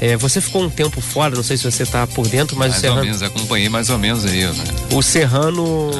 É, 0.00 0.16
você 0.16 0.40
ficou 0.40 0.62
um 0.62 0.70
tempo 0.70 1.00
fora, 1.00 1.34
não 1.34 1.42
sei 1.42 1.56
se 1.56 1.64
você 1.64 1.84
tá 1.86 2.06
por 2.06 2.28
dentro, 2.28 2.56
mas 2.56 2.66
o 2.68 2.70
Mais 2.70 2.74
ou 2.76 2.80
Serrano, 2.90 3.04
menos, 3.04 3.22
acompanhei 3.22 3.68
mais 3.68 3.90
ou 3.90 3.98
menos 3.98 4.24
aí, 4.26 4.44
né? 4.44 4.64
o 4.92 5.02
Serrano 5.02 5.90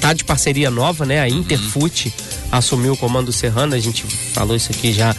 tá 0.00 0.12
de 0.12 0.22
parceria 0.24 0.70
nova, 0.70 1.04
né? 1.06 1.22
A 1.22 1.26
Uhum. 1.32 1.40
Interfute 1.40 2.12
assumiu 2.52 2.92
o 2.92 2.96
comando 2.96 3.26
do 3.26 3.32
Serrano, 3.32 3.74
a 3.74 3.80
gente 3.80 4.04
falou 4.32 4.54
isso 4.54 4.70
aqui 4.70 4.92
já 4.92 5.16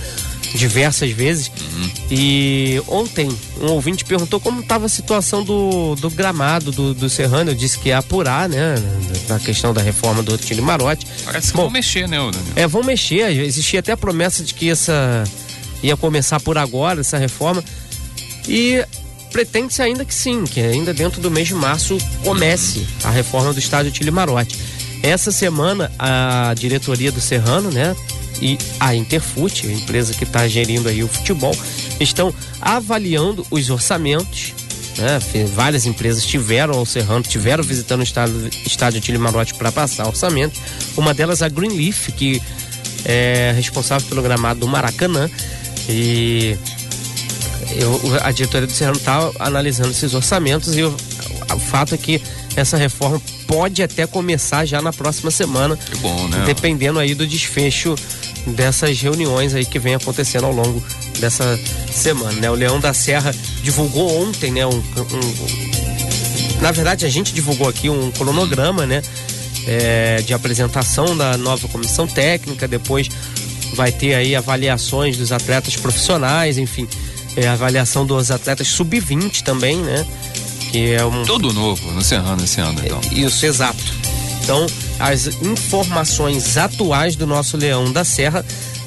diversas 0.54 1.12
vezes. 1.12 1.48
Uhum. 1.48 1.90
E 2.10 2.82
ontem 2.88 3.30
um 3.62 3.72
ouvinte 3.72 4.04
perguntou 4.04 4.40
como 4.40 4.62
estava 4.62 4.86
a 4.86 4.90
situação 4.90 5.44
do, 5.44 5.96
do 5.96 6.10
gramado 6.10 6.72
do, 6.72 6.94
do 6.94 7.10
Serrano. 7.10 7.52
Eu 7.52 7.56
disse 7.56 7.78
que 7.78 7.90
ia 7.90 7.98
apurar, 7.98 8.50
né? 8.50 8.76
Na 9.28 9.40
questão 9.40 9.74
da 9.74 9.82
reforma 9.82 10.22
do 10.22 10.34
Otílio 10.34 10.64
Marote. 10.64 11.08
Parece 11.26 11.52
que 11.52 11.58
Bom, 11.58 11.64
vão 11.64 11.72
mexer, 11.72 12.08
né, 12.08 12.18
Daniel? 12.18 12.54
É, 12.56 12.68
vão 12.68 12.84
mexer. 12.84 13.32
Existia 13.42 13.80
até 13.80 13.92
a 13.92 13.98
promessa 13.98 14.44
de 14.44 14.54
que 14.54 14.70
essa 14.70 15.24
ia 15.82 15.98
começar 15.98 16.40
por 16.40 16.58
agora, 16.58 17.02
essa 17.02 17.18
reforma. 17.18 17.64
E 18.48 18.84
pretende-se 19.32 19.82
ainda 19.82 20.04
que 20.04 20.14
sim, 20.14 20.44
que 20.44 20.60
ainda 20.60 20.94
dentro 20.94 21.22
do 21.22 21.32
mês 21.32 21.48
de 21.48 21.56
março 21.56 21.98
comece 22.24 22.86
a 23.04 23.10
reforma 23.10 23.54
do 23.54 23.60
estádio 23.60 23.92
Tílio 23.92 24.14
Marote. 24.14 24.58
Essa 25.02 25.32
semana, 25.32 25.92
a 25.98 26.54
diretoria 26.56 27.12
do 27.12 27.20
Serrano, 27.20 27.72
né? 27.72 27.96
E 28.42 28.58
a 28.80 28.94
Interfute, 28.96 29.68
a 29.68 29.72
empresa 29.72 30.14
que 30.14 30.24
está 30.24 30.48
gerindo 30.48 30.88
aí 30.90 31.04
o 31.04 31.08
futebol, 31.08 31.56
estão 32.00 32.34
avaliando 32.62 33.46
os 33.50 33.70
orçamentos. 33.70 34.54
Né? 34.98 35.20
Várias 35.56 35.86
empresas 35.86 36.26
tiveram 36.26 36.76
ao 36.76 36.86
Serrano, 36.86 37.24
tiveram 37.24 37.64
visitando 37.64 38.02
o 38.02 38.04
estádio, 38.04 38.50
estádio 38.66 39.02
Tílio 39.02 39.20
Marote 39.22 39.54
para 39.56 39.72
passar 39.72 40.08
orçamentos. 40.08 40.60
Uma 40.98 41.14
delas 41.14 41.42
a 41.42 41.50
Greenleaf, 41.50 42.10
que 42.12 42.42
é 43.06 43.52
responsável 43.56 44.08
pelo 44.10 44.22
gramado 44.22 44.60
do 44.60 44.68
Maracanã. 44.68 45.30
E 45.90 46.56
eu- 47.72 48.02
a 48.22 48.32
diretoria 48.32 48.68
do 48.68 48.74
Serrano 48.74 48.98
está 48.98 49.32
analisando 49.40 49.92
esses 49.92 50.14
orçamentos 50.14 50.76
e 50.76 50.84
o, 50.84 50.96
o 51.56 51.60
fato 51.60 51.96
é 51.96 51.98
que 51.98 52.22
essa 52.56 52.76
reforma 52.78 53.22
pode 53.52 53.84
até 53.84 54.08
começar 54.08 54.64
já 54.66 54.82
na 54.82 54.94
próxima 54.94 55.30
semana, 55.30 55.76
Que 55.76 55.98
bom, 55.98 56.28
né? 56.30 56.44
dependendo 56.46 56.98
aí 57.00 57.14
do 57.14 57.28
desfecho 57.28 57.96
dessas 58.48 58.98
reuniões 59.02 59.54
aí 59.54 59.66
que 59.66 59.78
vem 59.78 59.94
acontecendo 59.94 60.46
ao 60.46 60.54
longo 60.54 60.82
dessa 61.20 61.60
semana, 61.94 62.32
né? 62.40 62.50
O 62.50 62.54
Leão 62.54 62.80
da 62.80 62.94
Serra 62.94 63.36
divulgou 63.62 64.24
ontem, 64.24 64.52
né? 64.52 64.66
Um, 64.66 64.70
um- 64.78 66.62
na 66.62 66.72
verdade, 66.72 67.06
a 67.06 67.10
gente 67.10 67.34
divulgou 67.34 67.68
aqui 67.68 67.90
um 67.90 68.10
cronograma, 68.12 68.86
né? 68.86 69.02
É, 69.68 70.22
de 70.26 70.34
apresentação 70.34 71.16
da 71.18 71.38
nova 71.38 71.68
comissão 71.68 72.08
técnica, 72.08 72.68
depois 72.70 73.10
vai 73.76 73.92
ter 73.92 74.16
aí 74.16 74.34
avaliações 74.36 75.18
dos 75.18 75.32
atletas 75.32 75.76
profissionais, 75.76 76.58
enfim, 76.58 76.88
é, 77.36 77.48
avaliação 77.48 78.06
dos 78.06 78.32
atletas 78.32 78.68
sub-20 78.70 79.42
também, 79.44 79.78
né? 79.78 80.06
Que 80.72 80.94
é 80.94 81.04
um, 81.06 81.24
Tudo 81.26 81.52
novo 81.54 81.92
no 81.92 82.02
Serrano 82.02 82.44
esse 82.44 82.62
ano, 82.62 82.80
então. 82.84 83.00
isso, 83.12 83.46
exato. 83.46 83.84
Então, 84.44 84.66
as 85.00 85.28
informações 85.42 86.58
atuais 86.58 87.16
do 87.16 87.28
nosso 87.28 87.58
Leão 87.58 87.92
da 87.92 88.04
Serra 88.04 88.46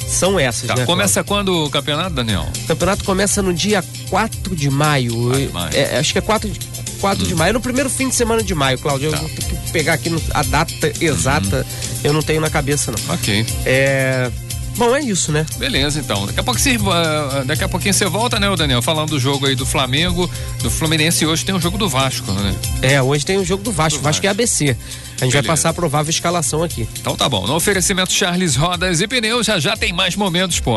são 0.09 0.39
essas, 0.39 0.67
Tá, 0.67 0.75
né? 0.77 0.85
começa 0.87 1.23
quando 1.25 1.65
o 1.65 1.71
campeonato, 1.71 2.11
Daniel? 2.15 2.43
Cláudio? 2.43 2.63
O 2.65 2.67
campeonato 2.67 3.05
começa 3.05 3.43
no 3.43 3.53
dia 3.55 3.85
4 4.11 4.55
de 4.57 4.69
maio. 4.71 5.33
De 5.33 5.49
maio. 5.53 5.75
É, 5.77 5.99
acho 5.99 6.13
que 6.13 6.19
é 6.19 6.23
4 6.23 6.49
de, 6.51 6.59
4 7.01 7.27
de 7.27 7.35
maio. 7.35 7.51
É 7.51 7.53
no 7.53 7.61
primeiro 7.61 7.89
fim 7.91 8.09
de 8.09 8.15
semana 8.15 8.43
de 8.43 8.55
maio, 8.55 8.79
Cláudio. 8.79 9.11
Tá. 9.11 9.17
Eu 9.17 9.21
vou 9.23 9.31
ter 9.31 9.45
que 9.45 9.71
pegar 9.73 9.95
aqui 9.95 10.11
a 10.33 10.43
data 10.43 10.93
exata. 11.01 11.67
Eu 12.03 12.13
não 12.13 12.23
tenho 12.23 12.41
na 12.41 12.51
cabeça, 12.51 12.93
não. 12.93 13.15
Ok. 13.15 13.47
É. 13.65 14.31
Bom, 14.77 14.95
é 14.95 15.01
isso, 15.01 15.31
né? 15.31 15.47
Beleza, 15.57 16.01
então. 16.01 16.27
Daqui 16.27 16.41
a, 16.41 16.43
pouco 16.43 16.61
você, 16.61 16.79
ah, 16.91 17.45
daqui 17.47 17.65
a 17.65 17.69
pouquinho 17.69 17.95
você 17.95 18.07
volta, 18.07 18.41
né, 18.41 18.55
Daniel? 18.57 18.83
Falando 18.83 19.11
do 19.11 19.21
jogo 19.21 19.47
aí 19.47 19.55
do 19.55 19.65
Flamengo, 19.65 20.29
do 20.63 20.71
Fluminense 20.71 21.25
e 21.25 21.27
hoje 21.27 21.45
tem 21.45 21.55
o 21.55 21.61
jogo 21.61 21.79
do 21.79 21.89
Vasco, 21.89 22.31
né? 22.33 22.55
É, 22.83 23.03
hoje 23.03 23.25
tem 23.25 23.39
o 23.39 23.45
jogo 23.45 23.63
do 23.63 23.71
Vasco. 23.71 23.99
Do 23.99 24.03
Vasco 24.03 24.27
é 24.27 24.29
ABC. 24.29 24.77
A 25.25 25.27
gente 25.27 25.33
vai 25.33 25.43
Beleza. 25.43 25.53
passar 25.57 25.69
a 25.71 25.75
provável 25.75 26.11
escalação 26.11 26.63
aqui. 26.63 26.87
Então 27.01 27.17
tá 27.17 27.29
bom. 27.29 27.47
No 27.47 27.55
oferecimento 27.55 28.13
Charles 28.13 28.57
Rodas 28.57 29.01
e 29.01 29.09
Pneus, 29.09 29.47
já 29.47 29.59
já 29.59 29.77
tem 29.77 29.93
mais 29.93 30.15
momentos, 30.17 30.61
pô. 30.61 30.75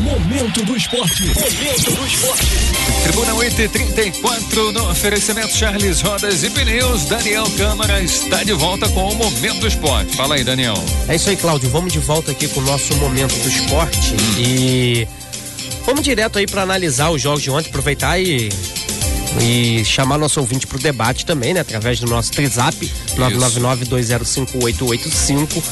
Momento 0.00 0.64
do 0.64 0.76
esporte. 0.76 1.24
Momento 1.24 1.92
do 1.92 2.06
esporte. 2.06 2.46
Tribuna 3.04 3.34
834, 3.34 4.72
no 4.72 4.90
oferecimento 4.90 5.54
Charles 5.54 6.00
Rodas 6.00 6.42
e 6.44 6.50
Pneus, 6.50 7.04
Daniel 7.06 7.44
Câmara 7.56 8.00
está 8.02 8.42
de 8.44 8.52
volta 8.52 8.88
com 8.90 9.08
o 9.10 9.14
Momento 9.14 9.60
do 9.60 9.66
Esporte. 9.66 10.14
Fala 10.16 10.34
aí, 10.36 10.44
Daniel. 10.44 10.74
É 11.08 11.14
isso 11.16 11.30
aí, 11.30 11.36
Cláudio. 11.36 11.68
Vamos 11.70 11.92
de 11.92 11.98
volta 11.98 12.30
aqui 12.32 12.48
com 12.48 12.60
o 12.60 12.64
nosso 12.64 12.94
momento 12.96 13.34
do 13.34 13.48
esporte 13.48 14.14
e 14.38 15.06
vamos 15.84 16.02
direto 16.02 16.38
aí 16.38 16.46
para 16.46 16.62
analisar 16.62 17.10
os 17.10 17.20
jogos 17.22 17.42
de 17.42 17.50
ontem, 17.50 17.68
aproveitar 17.68 18.18
e 18.20 18.48
e 19.40 19.84
chamar 19.84 20.18
nosso 20.18 20.40
ouvinte 20.40 20.66
para 20.66 20.76
o 20.76 20.80
debate 20.80 21.24
também, 21.24 21.54
né? 21.54 21.60
Através 21.60 21.98
do 22.00 22.06
nosso 22.06 22.32
Trizap 22.32 22.76
999205885. 23.16 25.62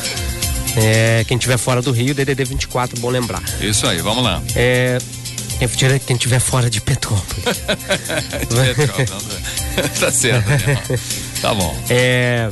É, 0.76 1.24
quem 1.26 1.36
tiver 1.36 1.58
fora 1.58 1.82
do 1.82 1.90
Rio, 1.90 2.14
DDD 2.14 2.44
24, 2.44 2.98
bom 3.00 3.10
lembrar. 3.10 3.42
Isso 3.60 3.86
aí, 3.86 3.98
vamos 4.00 4.22
lá. 4.22 4.40
É, 4.54 4.98
quem 5.58 5.66
tiver- 5.68 5.98
quem 5.98 6.16
tiver 6.16 6.38
fora 6.40 6.70
de 6.70 6.80
Petrópolis. 6.80 7.44
tá 10.00 10.10
certo. 10.12 10.48
Tá 11.40 11.54
bom. 11.54 11.74
É, 11.88 12.50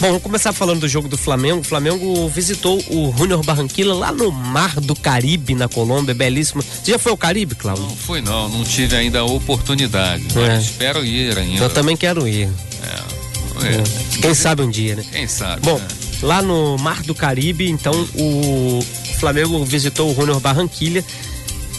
Bom, 0.00 0.06
vamos 0.08 0.22
começar 0.22 0.52
falando 0.52 0.80
do 0.80 0.88
jogo 0.88 1.08
do 1.08 1.18
Flamengo. 1.18 1.60
O 1.60 1.64
Flamengo 1.64 2.28
visitou 2.28 2.78
o 2.88 3.12
Junior 3.16 3.42
Barranquilla 3.44 3.94
lá 3.94 4.12
no 4.12 4.30
Mar 4.30 4.78
do 4.80 4.94
Caribe, 4.94 5.56
na 5.56 5.66
Colômbia, 5.68 6.14
belíssimo. 6.14 6.62
Você 6.62 6.92
já 6.92 6.98
foi 7.00 7.10
ao 7.10 7.18
Caribe, 7.18 7.56
Cláudio? 7.56 7.82
Não 7.84 7.96
fui 7.96 8.20
não, 8.20 8.48
não 8.48 8.62
tive 8.62 8.94
ainda 8.94 9.18
a 9.20 9.24
oportunidade, 9.24 10.22
mas 10.34 10.48
É. 10.48 10.58
espero 10.58 11.04
ir 11.04 11.36
ainda. 11.36 11.64
Eu 11.64 11.70
também 11.70 11.96
quero 11.96 12.28
ir. 12.28 12.48
É. 12.84 14.20
Quem 14.20 14.34
sabe 14.34 14.62
um 14.62 14.70
dia, 14.70 14.94
né? 14.94 15.04
Quem 15.10 15.26
sabe? 15.26 15.62
Bom, 15.62 15.78
né? 15.78 15.88
lá 16.22 16.40
no 16.40 16.78
Mar 16.78 17.02
do 17.02 17.12
Caribe, 17.12 17.68
então 17.68 17.92
o 18.14 18.80
Flamengo 19.18 19.64
visitou 19.64 20.12
o 20.12 20.14
Junior 20.14 20.38
Barranquilha 20.38 21.04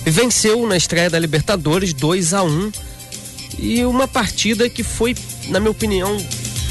e 0.05 0.11
venceu 0.11 0.67
na 0.67 0.75
estreia 0.75 1.09
da 1.09 1.17
Libertadores 1.17 1.93
2 1.93 2.33
a 2.33 2.43
1 2.43 2.71
e 3.57 3.85
uma 3.85 4.09
partida 4.09 4.69
que 4.69 4.83
foi, 4.83 5.15
na 5.47 5.59
minha 5.61 5.71
opinião, 5.71 6.17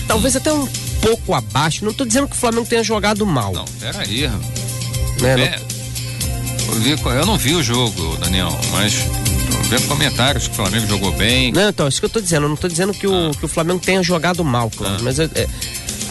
talvez 0.07 0.37
até 0.37 0.52
um 0.52 0.69
pouco 1.00 1.35
abaixo. 1.35 1.85
Não 1.85 1.93
estou 1.93 2.07
dizendo 2.07 2.28
que 2.28 2.37
o 2.37 2.38
Flamengo 2.38 2.67
tenha 2.67 2.83
jogado 2.85 3.25
mal, 3.26 3.52
Não, 3.52 3.64
peraí. 3.81 4.28
né? 4.28 4.38
É, 5.23 5.61
eu, 6.69 6.75
vi- 6.81 6.97
eu 7.05 7.26
não 7.26 7.37
vi 7.37 7.55
o 7.55 7.62
jogo, 7.62 8.17
Daniel, 8.19 8.57
mas 8.73 8.95
vendo 9.69 9.87
comentários 9.88 10.47
que 10.47 10.52
o 10.52 10.57
Flamengo 10.57 10.87
jogou 10.87 11.12
bem. 11.12 11.52
Não, 11.52 11.69
então, 11.69 11.88
isso 11.88 12.00
que 12.00 12.07
eu 12.07 12.11
tô 12.11 12.21
dizendo. 12.21 12.45
Eu 12.45 12.49
não 12.50 12.57
tô 12.57 12.69
dizendo 12.69 12.93
que 12.95 13.07
o, 13.07 13.31
que 13.33 13.45
o 13.45 13.49
Flamengo 13.49 13.81
tenha 13.81 14.02
jogado 14.02 14.45
mal, 14.45 14.71
Ah. 14.81 14.99
mas 15.02 15.19
é, 15.19 15.25
é 15.35 15.47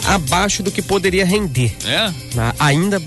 abaixo 0.06 0.62
do 0.62 0.70
que 0.70 0.80
poderia 0.82 1.24
render. 1.24 1.74
É? 1.84 2.12
né? 2.34 2.52
Ainda, 2.58 3.00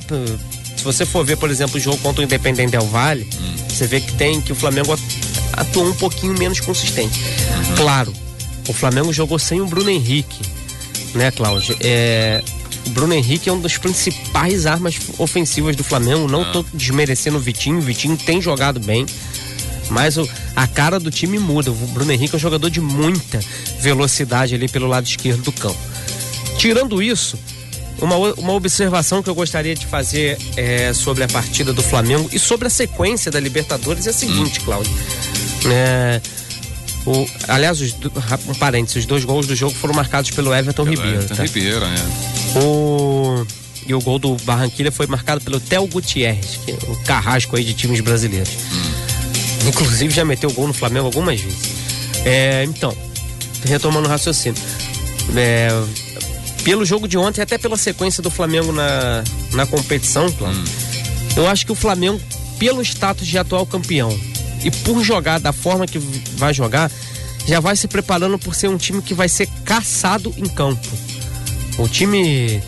se 0.78 0.84
você 0.84 1.06
for 1.06 1.26
ver, 1.26 1.38
por 1.38 1.50
exemplo, 1.50 1.78
o 1.78 1.80
jogo 1.80 1.98
contra 2.00 2.22
o 2.22 2.24
Independente 2.24 2.72
Del 2.72 2.86
Valle, 2.88 3.28
Hum. 3.40 3.54
você 3.70 3.88
vê 3.88 4.00
que 4.02 4.12
tem 4.14 4.42
que 4.42 4.52
o 4.52 4.56
Flamengo 4.56 4.94
at- 4.94 5.00
atuou 5.54 5.88
um 5.88 5.94
pouquinho 5.94 6.38
menos 6.38 6.60
consistente. 6.60 7.20
Claro, 7.76 8.14
o 8.68 8.74
Flamengo 8.74 9.12
jogou 9.14 9.38
sem 9.40 9.62
o 9.62 9.66
Bruno 9.68 9.90
Henrique, 9.90 10.40
né, 11.13 11.32
Cláudio? 11.32 11.75
É, 11.80 12.44
o 12.88 12.89
Bruno 12.91 13.13
Henrique 13.13 13.50
é 13.50 13.51
uma 13.51 13.62
das 13.62 13.77
principais 13.77 14.65
armas 14.65 14.96
ofensivas 15.18 15.75
do 15.75 15.84
Flamengo. 15.84 16.27
Não 16.27 16.51
tô 16.51 16.65
desmerecendo 16.74 17.38
o 17.38 17.39
Vitinho, 17.39 17.77
o 17.77 17.82
Vitinho 17.82 18.18
tem 18.18 18.41
jogado 18.41 18.80
bem. 18.80 19.06
Mas 19.89 20.18
o- 20.18 20.27
a 20.56 20.65
cara 20.68 21.00
do 21.00 21.12
time 21.12 21.38
muda. 21.38 21.70
O 21.70 21.74
Bruno 21.88 22.12
Henrique 22.12 22.34
é 22.34 22.38
um 22.38 22.39
jogador 22.39 22.70
de 22.70 22.80
muita 22.80 23.39
velocidade 23.82 24.56
ali 24.56 24.68
pelo 24.70 24.88
lado 24.88 25.06
esquerdo 25.06 25.41
do 25.44 25.51
campo. 25.51 25.77
Tirando 26.58 27.01
isso, 27.01 27.38
Uma, 28.00 28.15
uma 28.15 28.53
observação 28.53 29.22
que 29.22 29.30
eu 29.30 29.36
gostaria 29.36 29.75
de 29.75 29.86
fazer 29.86 30.36
é, 30.58 30.91
sobre 30.91 31.24
a 31.24 31.27
partida 31.27 31.72
do 31.72 31.84
Flamengo 31.84 32.27
e 32.34 32.39
sobre 32.39 32.65
a 32.65 32.70
sequência 32.70 33.30
da 33.30 33.39
Libertadores 33.39 34.08
é 34.08 34.10
a 34.10 34.13
seguinte, 34.13 34.60
hum. 34.60 34.63
Cláudio. 34.65 34.91
É, 35.68 36.20
o, 37.05 37.27
aliás, 37.48 37.81
os, 37.81 37.96
um 38.48 38.53
parênteses, 38.53 38.98
os 38.98 39.05
dois 39.05 39.25
gols 39.25 39.48
do 39.48 39.55
jogo 39.55 39.74
foram 39.74 39.93
marcados 39.93 40.31
pelo 40.31 40.53
Everton 40.53 40.84
pelo 40.84 40.96
Ribeiro. 40.96 41.17
Everton 41.17 41.36
tá? 41.36 41.43
Ribeiro, 41.43 41.86
é. 41.86 42.60
O, 42.60 43.46
e 43.88 43.93
o 43.93 44.01
gol 44.01 44.20
do 44.20 44.36
Barranquilha 44.43 44.91
foi 44.91 45.08
marcado 45.08 45.41
pelo 45.41 45.60
Theo 45.60 45.88
Gutierrez, 45.88 46.60
que 46.63 46.72
é 46.72 46.77
o 46.88 46.96
carrasco 47.03 47.55
aí 47.55 47.63
de 47.63 47.74
times 47.74 48.01
brasileiros. 48.01 48.51
Hum. 48.72 49.67
Inclusive 49.67 50.13
já 50.13 50.24
meteu 50.24 50.51
gol 50.51 50.67
no 50.67 50.74
Flamengo 50.74 51.08
algumas 51.08 51.39
vezes. 51.39 51.72
É, 52.24 52.63
então, 52.65 52.96
retomando 53.65 54.08
o 54.08 54.10
raciocínio. 54.10 54.62
É, 55.36 55.70
pelo 56.63 56.86
jogo 56.86 57.08
de 57.08 57.17
ontem, 57.17 57.41
até 57.41 57.58
pela 57.58 57.77
sequência 57.77 58.22
do 58.22 58.29
Flamengo 58.29 58.72
na, 58.72 59.24
na 59.53 59.65
competição, 59.65 60.27
hum. 60.27 60.63
eu 61.36 61.48
acho 61.48 61.65
que 61.65 61.72
o 61.72 61.75
Flamengo, 61.75 62.22
pelo 62.60 62.81
status 62.84 63.25
de 63.25 63.39
atual 63.39 63.65
campeão 63.65 64.15
e 64.63 64.72
por 64.72 65.03
jogar 65.03 65.39
da 65.39 65.51
forma 65.51 65.86
que 65.86 66.00
vai 66.38 66.53
jogar, 66.53 66.91
já 67.48 67.60
vai 67.60 67.75
se 67.75 67.88
preparando 67.88 68.38
por 68.38 68.56
ser 68.56 68.68
um 68.70 68.77
time 68.77 69.01
que 69.01 69.13
vai 69.13 69.27
ser 69.27 69.48
caçado 69.65 70.34
em 70.38 70.48
campo. 70.48 70.88
O 71.77 71.88
time 71.88 72.62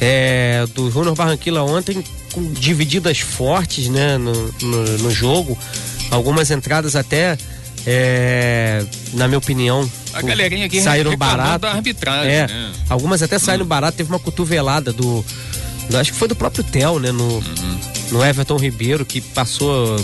é, 0.00 0.66
do 0.74 0.90
Júnior 0.90 1.14
Barranquilla 1.14 1.62
ontem, 1.62 2.02
com 2.32 2.52
divididas 2.52 3.20
fortes 3.20 3.88
né, 3.88 4.18
no, 4.18 4.32
no, 4.60 4.98
no 4.98 5.10
jogo, 5.10 5.56
algumas 6.10 6.50
entradas 6.50 6.96
até 6.96 7.38
é, 7.86 8.84
na 9.14 9.26
minha 9.26 9.38
opinião, 9.38 9.88
a 10.12 10.20
galerinha 10.20 10.66
aqui 10.66 10.80
saíram 10.80 11.16
barato. 11.16 11.60
da 11.60 11.72
arbitragem. 11.72 12.32
É, 12.32 12.46
né? 12.46 12.72
Algumas 12.88 13.22
até 13.22 13.38
saíram 13.38 13.64
barato. 13.64 13.96
Teve 13.96 14.10
uma 14.10 14.18
cotovelada 14.18 14.92
do, 14.92 15.24
do, 15.88 15.96
Acho 15.96 16.12
que 16.12 16.18
foi 16.18 16.28
do 16.28 16.36
próprio 16.36 16.64
Theo, 16.64 16.98
né? 16.98 17.12
No, 17.12 17.24
uhum. 17.24 17.80
no 18.10 18.24
Everton 18.24 18.56
Ribeiro, 18.56 19.06
que 19.06 19.20
passou 19.20 19.96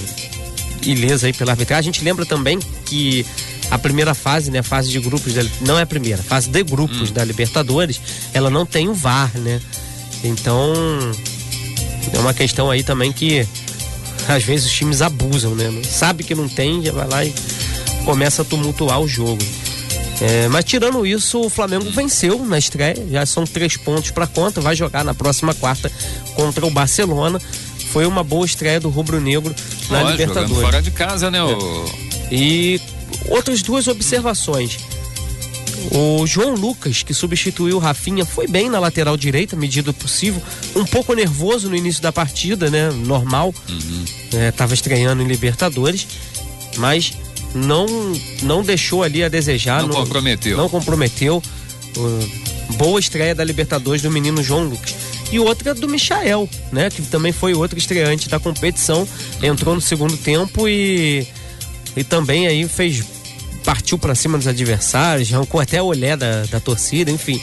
ilesa 0.91 1.27
aí 1.27 1.33
pela 1.33 1.53
arbitragem. 1.53 1.91
A 1.91 1.93
gente 1.93 2.05
lembra 2.05 2.25
também 2.27 2.59
que 2.87 3.25
a 3.71 3.79
primeira 3.79 4.15
fase, 4.15 4.51
né? 4.51 4.61
A 4.61 4.63
fase 4.63 4.91
de 4.91 5.01
grupos, 5.01 5.35
não 5.61 5.79
é 5.79 5.83
a 5.83 5.87
primeira, 5.87 6.23
fase 6.23 6.49
de 6.49 6.63
grupos 6.63 7.11
hum. 7.11 7.13
da 7.13 7.25
Libertadores, 7.25 8.01
ela 8.33 8.51
não 8.51 8.65
tem 8.65 8.89
o 8.89 8.95
VAR, 8.95 9.31
né? 9.39 9.61
Então, 10.23 10.73
é 12.13 12.19
uma 12.19 12.35
questão 12.35 12.71
aí 12.71 12.83
também 12.83 13.13
que 13.13 13.47
às 14.29 14.43
vezes 14.43 14.67
os 14.67 14.73
times 14.73 15.03
abusam, 15.03 15.55
né? 15.55 15.71
Sabe 15.85 16.25
que 16.25 16.35
não 16.35 16.49
tem, 16.49 16.83
já 16.83 16.93
vai 16.93 17.07
lá 17.07 17.25
e 17.25 17.35
começa 18.05 18.43
a 18.43 18.45
tumultuar 18.45 19.01
o 19.01 19.09
jogo. 19.09 19.43
É, 20.21 20.49
mas 20.49 20.65
tirando 20.65 21.05
isso, 21.05 21.41
o 21.41 21.51
Flamengo 21.51 21.91
venceu 21.91 22.45
na 22.47 22.57
estreia, 22.57 22.97
já 23.11 23.27
são 23.27 23.45
três 23.45 23.77
pontos 23.77 24.11
para 24.11 24.27
conta, 24.27 24.61
vai 24.61 24.77
jogar 24.77 25.05
na 25.05 25.13
próxima 25.13 25.53
quarta 25.55 25.91
contra 26.35 26.65
o 26.65 26.71
Barcelona. 26.71 27.41
Foi 27.93 28.07
uma 28.07 28.25
boa 28.25 28.47
estreia 28.47 28.81
do 28.81 28.89
Rubro 28.89 29.21
Negro 29.21 29.55
na 29.95 30.05
Ó, 30.05 30.11
Libertadores. 30.11 30.63
Fora 30.63 30.83
de 30.83 30.91
casa, 30.91 31.31
né? 31.31 31.43
O... 31.43 31.85
É. 32.31 32.35
E 32.35 32.81
outras 33.29 33.63
duas 33.63 33.87
observações. 33.89 34.79
O 35.91 36.27
João 36.27 36.55
Lucas, 36.55 37.03
que 37.03 37.13
substituiu 37.13 37.77
o 37.77 37.79
Rafinha, 37.79 38.25
foi 38.25 38.47
bem 38.47 38.71
na 38.71 38.79
lateral 38.79 39.17
direita, 39.17 39.55
medida 39.55 39.93
possível. 39.93 40.43
Um 40.75 40.85
pouco 40.85 41.13
nervoso 41.15 41.69
no 41.69 41.77
início 41.77 42.03
da 42.03 42.11
partida, 42.11 42.71
né? 42.71 42.91
Normal. 42.91 43.55
Uhum. 43.69 44.05
É, 44.33 44.51
tava 44.51 44.73
estreando 44.73 45.23
em 45.23 45.27
Libertadores. 45.27 46.07
Mas 46.77 47.13
não 47.55 47.87
não 48.43 48.63
deixou 48.63 49.03
ali 49.03 49.23
a 49.23 49.29
desejar. 49.29 49.83
Não, 49.83 49.89
não 49.89 49.97
comprometeu. 49.97 50.57
Não 50.57 50.69
comprometeu. 50.69 51.43
Uh, 51.97 52.75
boa 52.77 52.99
estreia 52.99 53.35
da 53.35 53.45
Libertadores 53.45 54.03
do 54.03 54.11
menino 54.11 54.43
João 54.43 54.65
Lucas. 54.65 54.95
E 55.35 55.41
outra 55.41 55.75
do 55.75 55.89
Michael, 55.89 56.49
né? 56.71 56.89
Que 56.89 57.03
também 57.03 57.33
foi 57.33 57.55
outro 57.55 57.77
estreante 57.77 58.29
da 58.29 58.39
competição. 58.39 59.05
Entrou 59.43 59.75
no 59.75 59.81
segundo 59.81 60.17
tempo 60.17 60.69
e, 60.69 61.27
e 61.97 62.05
também 62.05 62.47
aí 62.47 62.69
fez. 62.69 63.03
Partiu 63.65 63.99
para 63.99 64.15
cima 64.15 64.39
dos 64.39 64.47
adversários, 64.47 65.33
arrancou 65.33 65.61
até 65.61 65.83
o 65.83 65.87
olhar 65.87 66.17
da, 66.17 66.45
da 66.45 66.61
torcida, 66.61 67.11
enfim 67.11 67.43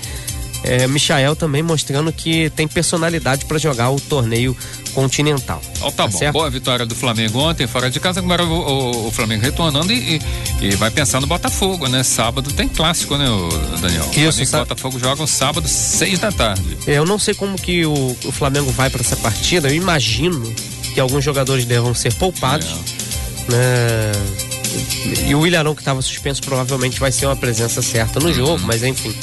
é, 0.63 0.87
Michael 0.87 1.35
também 1.35 1.63
mostrando 1.63 2.11
que 2.11 2.49
tem 2.51 2.67
personalidade 2.67 3.45
para 3.45 3.57
jogar 3.57 3.89
o 3.89 3.99
torneio 3.99 4.55
continental. 4.93 5.61
Oh, 5.81 5.85
tá, 5.85 6.03
tá 6.03 6.07
bom. 6.07 6.17
Certo? 6.17 6.33
Boa 6.33 6.49
vitória 6.49 6.85
do 6.85 6.95
Flamengo 6.95 7.39
ontem, 7.39 7.65
fora 7.65 7.89
de 7.89 7.99
casa, 7.99 8.19
agora 8.19 8.43
o, 8.43 8.51
o, 8.51 9.07
o 9.07 9.11
Flamengo 9.11 9.41
retornando 9.41 9.91
e, 9.91 10.17
e, 10.61 10.65
e, 10.65 10.75
vai 10.75 10.91
pensar 10.91 11.19
no 11.19 11.27
Botafogo, 11.27 11.87
né? 11.87 12.03
Sábado 12.03 12.51
tem 12.51 12.67
clássico, 12.67 13.17
né, 13.17 13.29
o 13.29 13.49
Daniel? 13.79 14.09
Isso, 14.15 14.43
o 14.43 14.59
Botafogo 14.59 14.99
joga 14.99 15.25
sábado, 15.25 15.67
seis 15.67 16.19
da 16.19 16.31
tarde. 16.31 16.77
É, 16.85 16.97
eu 16.97 17.05
não 17.05 17.17
sei 17.17 17.33
como 17.33 17.57
que 17.57 17.85
o, 17.85 18.17
o 18.25 18.31
Flamengo 18.31 18.71
vai 18.71 18.89
para 18.89 19.01
essa 19.01 19.15
partida, 19.15 19.69
eu 19.69 19.75
imagino 19.75 20.53
que 20.93 20.99
alguns 20.99 21.23
jogadores 21.23 21.65
devam 21.65 21.93
ser 21.93 22.13
poupados. 22.15 22.67
É. 22.67 23.51
Né? 23.51 24.11
E 25.27 25.35
o 25.35 25.45
Ilharão 25.45 25.75
que 25.75 25.81
estava 25.81 26.01
suspenso 26.01 26.41
provavelmente 26.41 26.99
vai 26.99 27.11
ser 27.11 27.25
uma 27.25 27.35
presença 27.35 27.81
certa 27.81 28.19
no 28.19 28.27
uhum. 28.27 28.33
jogo, 28.33 28.63
mas 28.65 28.83
enfim. 28.83 29.13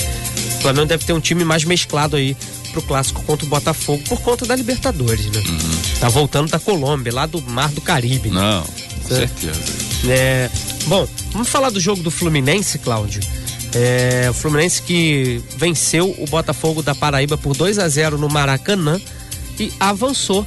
O 0.58 0.60
Flamengo 0.60 0.86
deve 0.86 1.04
ter 1.04 1.12
um 1.12 1.20
time 1.20 1.44
mais 1.44 1.64
mesclado 1.64 2.16
aí 2.16 2.36
pro 2.72 2.82
clássico 2.82 3.22
contra 3.22 3.46
o 3.46 3.48
Botafogo 3.48 4.02
por 4.08 4.20
conta 4.20 4.44
da 4.44 4.56
Libertadores, 4.56 5.26
né? 5.26 5.42
Uhum. 5.46 5.98
Tá 6.00 6.08
voltando 6.08 6.50
da 6.50 6.58
Colômbia, 6.58 7.14
lá 7.14 7.26
do 7.26 7.40
Mar 7.42 7.70
do 7.70 7.80
Caribe. 7.80 8.30
Né? 8.30 8.40
Não, 8.40 8.62
com 8.62 9.14
é. 9.14 9.18
certeza. 9.18 9.60
É, 10.08 10.50
bom, 10.86 11.06
vamos 11.32 11.48
falar 11.48 11.70
do 11.70 11.80
jogo 11.80 12.02
do 12.02 12.10
Fluminense, 12.10 12.78
Cláudio. 12.78 13.22
É, 13.74 14.28
o 14.30 14.34
Fluminense 14.34 14.82
que 14.82 15.42
venceu 15.56 16.14
o 16.18 16.24
Botafogo 16.26 16.82
da 16.82 16.94
Paraíba 16.94 17.36
por 17.36 17.56
2 17.56 17.78
a 17.78 17.88
0 17.88 18.18
no 18.18 18.28
Maracanã 18.28 19.00
e 19.58 19.72
avançou 19.78 20.46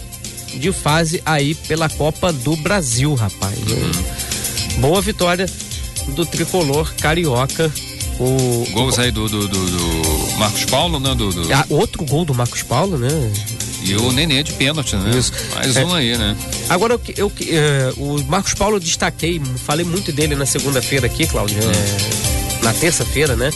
de 0.54 0.72
fase 0.72 1.22
aí 1.26 1.56
pela 1.56 1.88
Copa 1.88 2.34
do 2.34 2.56
Brasil, 2.58 3.14
rapaz. 3.14 3.58
Uhum. 3.60 4.82
Boa 4.82 5.02
vitória 5.02 5.50
do 6.10 6.26
tricolor 6.26 6.94
carioca 6.96 7.72
o, 8.20 8.68
Gols 8.72 9.00
aí 9.00 9.12
do, 9.12 9.28
do, 9.28 9.48
do, 9.48 9.66
do, 9.66 10.38
Marcos 10.38 10.66
Paulo, 10.66 11.00
né? 11.00 11.16
Do, 11.16 11.32
do... 11.32 11.54
Ah, 11.54 11.66
outro 11.70 12.04
gol 12.06 12.26
do 12.26 12.34
Marcos 12.34 12.64
Paulo, 12.64 12.98
né? 12.98 13.10
E 13.84 13.96
o 13.96 14.12
Nenê 14.12 14.44
de 14.44 14.54
pênalti, 14.54 14.96
né? 14.96 15.18
Isso. 15.18 15.34
Mais 15.56 15.76
é. 15.76 15.86
um 15.86 15.94
aí, 15.94 16.16
né? 16.18 16.36
Agora, 16.70 16.94
eu, 16.94 17.02
eu, 17.18 17.32
é, 17.48 17.94
o 17.98 18.24
Marcos 18.26 18.54
Paulo 18.54 18.76
eu 18.76 18.80
destaquei, 18.80 19.42
falei 19.66 19.86
muito 19.86 20.12
dele 20.12 20.36
na 20.36 20.46
segunda-feira 20.46 21.08
aqui, 21.08 21.26
Cláudio, 21.26 21.58
é, 21.58 22.64
na 22.64 22.74
terça-feira, 22.74 23.36
né? 23.36 23.52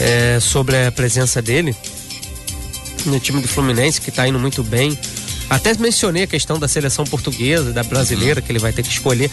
É, 0.00 0.38
sobre 0.40 0.86
a 0.86 0.92
presença 0.92 1.40
dele 1.40 1.74
no 3.06 3.20
time 3.20 3.40
do 3.40 3.48
Fluminense, 3.48 4.00
que 4.00 4.10
tá 4.10 4.26
indo 4.26 4.38
muito 4.38 4.62
bem. 4.62 4.98
Até 5.48 5.72
mencionei 5.74 6.24
a 6.24 6.26
questão 6.26 6.58
da 6.58 6.66
seleção 6.66 7.04
portuguesa, 7.04 7.72
da 7.72 7.82
brasileira, 7.82 8.40
uhum. 8.40 8.46
que 8.46 8.52
ele 8.52 8.58
vai 8.58 8.72
ter 8.72 8.82
que 8.82 8.90
escolher. 8.90 9.30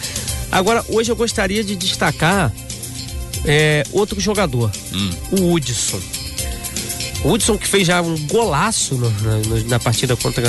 Agora, 0.50 0.84
hoje 0.88 1.10
eu 1.10 1.16
gostaria 1.16 1.64
de 1.64 1.74
destacar 1.74 2.52
é, 3.44 3.84
outro 3.92 4.18
jogador, 4.20 4.70
hum. 4.92 5.10
o 5.32 5.52
Hudson. 5.52 6.00
O 7.24 7.32
Hudson 7.32 7.56
que 7.56 7.66
fez 7.66 7.86
já 7.86 8.02
um 8.02 8.16
golaço 8.26 8.94
no, 8.96 9.10
na, 9.10 9.64
na, 9.68 9.80
partida 9.80 10.14
contra 10.16 10.44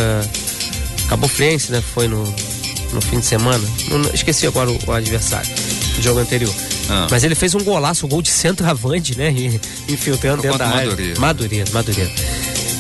Cabo 1.07 1.27
Friense, 1.27 1.71
né? 1.71 1.81
Foi 1.81 2.07
no, 2.07 2.23
no 2.91 3.01
fim 3.01 3.19
de 3.19 3.25
semana. 3.25 3.63
Não, 3.89 4.01
esqueci 4.13 4.45
agora 4.45 4.69
o, 4.69 4.79
o 4.85 4.91
adversário, 4.91 5.49
o 5.97 6.01
jogo 6.01 6.19
anterior. 6.19 6.53
Ah. 6.89 7.07
Mas 7.09 7.23
ele 7.23 7.35
fez 7.35 7.55
um 7.55 7.63
golaço, 7.63 8.05
um 8.05 8.09
gol 8.09 8.21
de 8.21 8.29
centroavante, 8.29 9.17
né? 9.17 9.31
E, 9.31 9.59
infiltrando 9.91 10.41
dentro 10.41 10.57
da 10.57 10.67
área. 10.67 10.91
Madureza, 11.17 11.71
Madureza. 11.71 12.11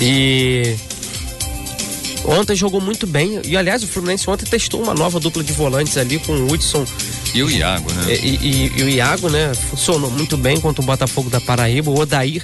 E 0.01 0.75
ontem 2.25 2.55
jogou 2.55 2.81
muito 2.81 3.07
bem. 3.07 3.41
E 3.45 3.55
aliás, 3.55 3.83
o 3.83 3.87
Fluminense 3.87 4.29
ontem 4.29 4.45
testou 4.45 4.81
uma 4.81 4.93
nova 4.93 5.19
dupla 5.19 5.43
de 5.43 5.53
volantes 5.53 5.97
ali 5.97 6.19
com 6.19 6.33
o 6.33 6.51
Hudson 6.51 6.85
e 7.35 7.43
o 7.43 7.49
Iago, 7.49 7.91
né? 7.91 8.13
E, 8.13 8.37
e, 8.41 8.71
e, 8.77 8.83
o 8.83 8.89
Iago, 8.89 9.29
né? 9.29 9.53
Funcionou 9.53 10.09
muito 10.09 10.37
bem 10.37 10.59
contra 10.59 10.81
o 10.81 10.85
Botafogo 10.85 11.29
da 11.29 11.41
Paraíba. 11.41 11.91
O 11.91 11.99
Odair 11.99 12.41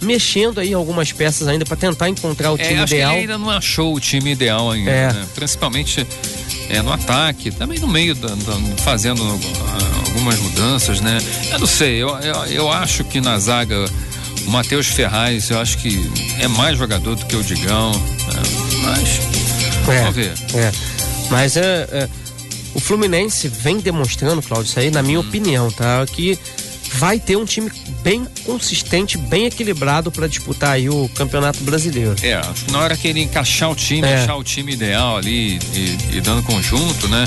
mexendo 0.00 0.60
aí 0.60 0.72
algumas 0.72 1.10
peças 1.10 1.48
ainda 1.48 1.64
para 1.64 1.76
tentar 1.76 2.08
encontrar 2.08 2.52
o 2.52 2.54
é, 2.54 2.68
time 2.68 2.82
ideal. 2.82 3.16
ainda 3.16 3.36
não 3.36 3.50
achou 3.50 3.92
o 3.96 3.98
time 3.98 4.30
ideal 4.30 4.70
ainda, 4.70 4.90
é. 4.90 5.12
né? 5.12 5.26
Principalmente 5.34 6.06
é, 6.70 6.80
no 6.80 6.92
ataque, 6.92 7.50
também 7.50 7.80
no 7.80 7.88
meio, 7.88 8.14
da, 8.14 8.28
da, 8.28 8.76
fazendo 8.76 9.20
algumas 10.06 10.38
mudanças, 10.38 11.00
né? 11.00 11.18
Eu 11.50 11.58
não 11.58 11.66
sei, 11.66 12.00
eu, 12.00 12.10
eu, 12.20 12.44
eu 12.46 12.72
acho 12.72 13.02
que 13.02 13.20
na 13.20 13.38
zaga 13.40 13.74
o 14.46 14.50
Matheus 14.50 14.86
Ferraz, 14.86 15.50
eu 15.50 15.58
acho 15.58 15.78
que 15.78 15.98
é 16.38 16.46
mais 16.46 16.78
jogador 16.78 17.16
do 17.16 17.26
que 17.26 17.34
o 17.34 17.42
Digão, 17.42 17.90
né? 17.92 18.42
mas 18.84 19.20
é, 19.88 20.00
vamos 20.00 20.14
ver. 20.14 20.32
É. 20.54 20.72
Mas 21.28 21.56
é, 21.56 21.88
é 21.90 22.08
o 22.74 22.80
Fluminense 22.80 23.48
vem 23.48 23.78
demonstrando, 23.78 24.42
Claudio, 24.42 24.68
isso 24.68 24.78
aí, 24.78 24.90
na 24.90 25.02
minha 25.02 25.20
hum. 25.20 25.26
opinião, 25.26 25.70
tá? 25.70 26.04
Que 26.06 26.38
vai 26.94 27.18
ter 27.20 27.36
um 27.36 27.44
time 27.44 27.70
bem 28.02 28.26
consistente, 28.44 29.18
bem 29.18 29.46
equilibrado 29.46 30.10
para 30.10 30.26
disputar 30.26 30.70
aí 30.70 30.88
o 30.88 31.08
Campeonato 31.14 31.62
Brasileiro. 31.62 32.14
É, 32.22 32.34
acho 32.34 32.64
que 32.64 32.72
na 32.72 32.78
hora 32.80 32.96
que 32.96 33.08
ele 33.08 33.20
encaixar 33.22 33.70
o 33.70 33.74
time, 33.74 34.06
é. 34.06 34.22
achar 34.22 34.36
o 34.36 34.44
time 34.44 34.72
ideal 34.72 35.16
ali 35.16 35.58
e, 35.74 36.16
e, 36.16 36.20
dando 36.20 36.42
conjunto, 36.42 37.08
né? 37.08 37.24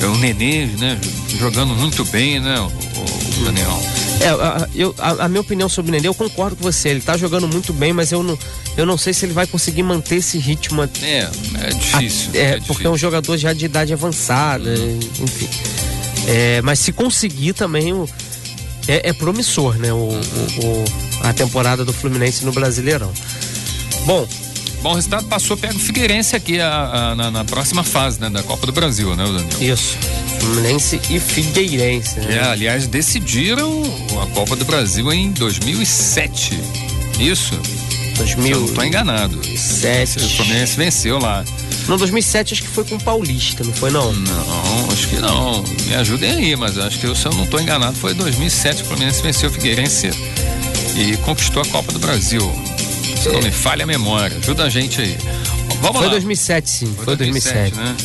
É 0.00 0.06
o 0.06 0.16
Nenê, 0.16 0.66
né? 0.78 0.98
Jogando 1.38 1.74
muito 1.74 2.04
bem, 2.06 2.40
né? 2.40 2.58
O, 2.58 3.40
o 3.40 3.44
Daniel. 3.44 4.11
É, 4.22 4.28
a, 4.28 4.68
eu, 4.74 4.94
a, 4.98 5.24
a, 5.24 5.28
minha 5.28 5.40
opinião 5.40 5.68
sobre 5.68 5.90
o 5.90 5.92
Nenê, 5.92 6.06
eu 6.06 6.14
concordo 6.14 6.56
com 6.56 6.62
você. 6.62 6.90
Ele 6.90 7.00
tá 7.00 7.16
jogando 7.16 7.48
muito 7.48 7.72
bem, 7.72 7.92
mas 7.92 8.12
eu 8.12 8.22
não, 8.22 8.38
eu 8.76 8.86
não 8.86 8.96
sei 8.96 9.12
se 9.12 9.26
ele 9.26 9.32
vai 9.32 9.46
conseguir 9.46 9.82
manter 9.82 10.16
esse 10.16 10.38
ritmo. 10.38 10.82
É, 10.82 11.28
é 11.60 11.70
difícil. 11.70 12.30
A, 12.32 12.36
é, 12.36 12.40
é, 12.40 12.60
porque 12.60 12.86
é 12.86 12.90
um 12.90 12.96
jogador 12.96 13.36
já 13.36 13.52
de 13.52 13.64
idade 13.64 13.92
avançada, 13.92 14.70
uhum. 14.70 15.00
enfim. 15.20 15.48
É, 16.28 16.62
mas 16.62 16.78
se 16.78 16.92
conseguir 16.92 17.52
também, 17.52 17.92
o, 17.92 18.08
é, 18.86 19.08
é, 19.08 19.12
promissor, 19.12 19.76
né? 19.76 19.92
O, 19.92 19.96
o, 19.96 20.10
o, 20.10 20.84
a 21.22 21.32
temporada 21.32 21.84
do 21.84 21.92
Fluminense 21.92 22.44
no 22.44 22.52
Brasileirão. 22.52 23.12
Bom, 24.06 24.26
Bom 24.82 24.94
resultado 24.94 25.26
passou, 25.26 25.56
pega 25.56 25.74
o 25.74 25.78
Figueirense 25.78 26.34
aqui 26.34 26.60
a, 26.60 27.12
a, 27.12 27.14
na, 27.14 27.30
na, 27.30 27.44
próxima 27.44 27.84
fase, 27.84 28.20
né? 28.20 28.28
Da 28.28 28.42
Copa 28.42 28.66
do 28.66 28.72
Brasil, 28.72 29.14
né, 29.14 29.24
Daniel? 29.24 29.74
Isso. 29.74 29.96
Fluminense 30.40 31.00
e 31.08 31.20
Figueirense, 31.20 32.18
né? 32.18 32.38
É, 32.38 32.44
aliás, 32.48 32.88
decidiram 32.88 33.82
a 34.20 34.26
Copa 34.34 34.56
do 34.56 34.64
Brasil 34.64 35.12
em 35.12 35.30
2007. 35.30 36.58
Isso? 37.20 37.54
2000. 38.16 38.60
não 38.60 38.74
tô 38.74 38.82
enganado. 38.82 39.36
2007. 39.36 40.24
O 40.24 40.36
Fluminense 40.36 40.76
venceu 40.76 41.18
lá. 41.18 41.44
No 41.86 41.96
2007 41.96 42.54
acho 42.54 42.62
que 42.62 42.68
foi 42.68 42.84
com 42.84 42.96
o 42.96 43.00
Paulista, 43.02 43.62
não 43.62 43.72
foi 43.72 43.90
não? 43.90 44.12
Não, 44.12 44.90
acho 44.92 45.08
que 45.08 45.16
não. 45.16 45.62
Me 45.86 45.94
ajudem 45.94 46.30
aí, 46.30 46.56
mas 46.56 46.76
acho 46.76 46.98
que 46.98 47.14
se 47.14 47.26
eu 47.26 47.32
não 47.32 47.46
tô 47.46 47.58
enganado 47.58 47.96
foi 47.96 48.14
2007 48.14 48.78
que 48.78 48.82
o 48.82 48.86
Fluminense 48.86 49.22
venceu 49.22 49.48
o 49.48 49.52
Figueirense 49.52 50.10
e 50.96 51.16
conquistou 51.18 51.62
a 51.62 51.66
Copa 51.66 51.92
do 51.92 51.98
Brasil. 51.98 52.71
Se 53.22 53.28
não 53.28 53.40
me 53.40 53.52
falha 53.52 53.84
a 53.84 53.86
memória, 53.86 54.36
ajuda 54.36 54.64
a 54.64 54.68
gente 54.68 55.00
aí. 55.00 55.16
Vamos 55.80 55.98
foi 55.98 56.06
lá. 56.06 56.12
2007 56.12 56.68
sim, 56.68 56.92
foi, 56.96 57.04
foi 57.04 57.16
2007. 57.16 57.76
2007 57.76 57.76
né? 57.76 57.96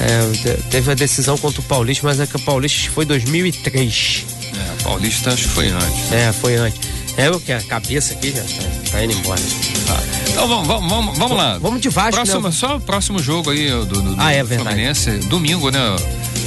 É, 0.00 0.56
teve 0.68 0.90
a 0.90 0.94
decisão 0.94 1.38
contra 1.38 1.60
o 1.60 1.64
Paulista, 1.64 2.04
mas 2.04 2.18
é 2.18 2.26
que 2.26 2.34
o 2.34 2.40
Paulista 2.40 2.90
foi 2.90 3.04
2003. 3.04 4.26
É, 4.52 4.82
Paulista 4.82 5.32
acho 5.32 5.44
que 5.44 5.48
foi 5.48 5.68
antes. 5.68 6.12
É, 6.12 6.32
foi 6.32 6.56
antes. 6.56 6.80
É 7.16 7.30
o 7.30 7.38
que 7.38 7.52
a 7.52 7.60
cabeça 7.62 8.14
aqui 8.14 8.32
já 8.32 8.42
tá, 8.42 8.90
tá 8.90 9.04
indo 9.04 9.12
embora. 9.12 9.40
Ah, 9.88 10.02
então 10.28 10.48
vamos, 10.48 10.66
vamos, 10.66 10.90
vamos, 10.90 11.18
vamos 11.18 11.36
lá. 11.36 11.58
Vamos 11.58 11.80
de 11.80 11.88
Vasco, 11.88 12.12
próximo, 12.12 12.40
né? 12.40 12.50
Só 12.50 12.76
o 12.78 12.80
próximo 12.80 13.18
jogo 13.20 13.50
aí 13.50 13.70
do, 13.70 13.84
do, 13.84 14.02
do 14.02 14.16
ah, 14.18 14.32
é. 14.32 14.44
Fluminense, 14.44 15.10
domingo, 15.28 15.70
né? 15.70 15.78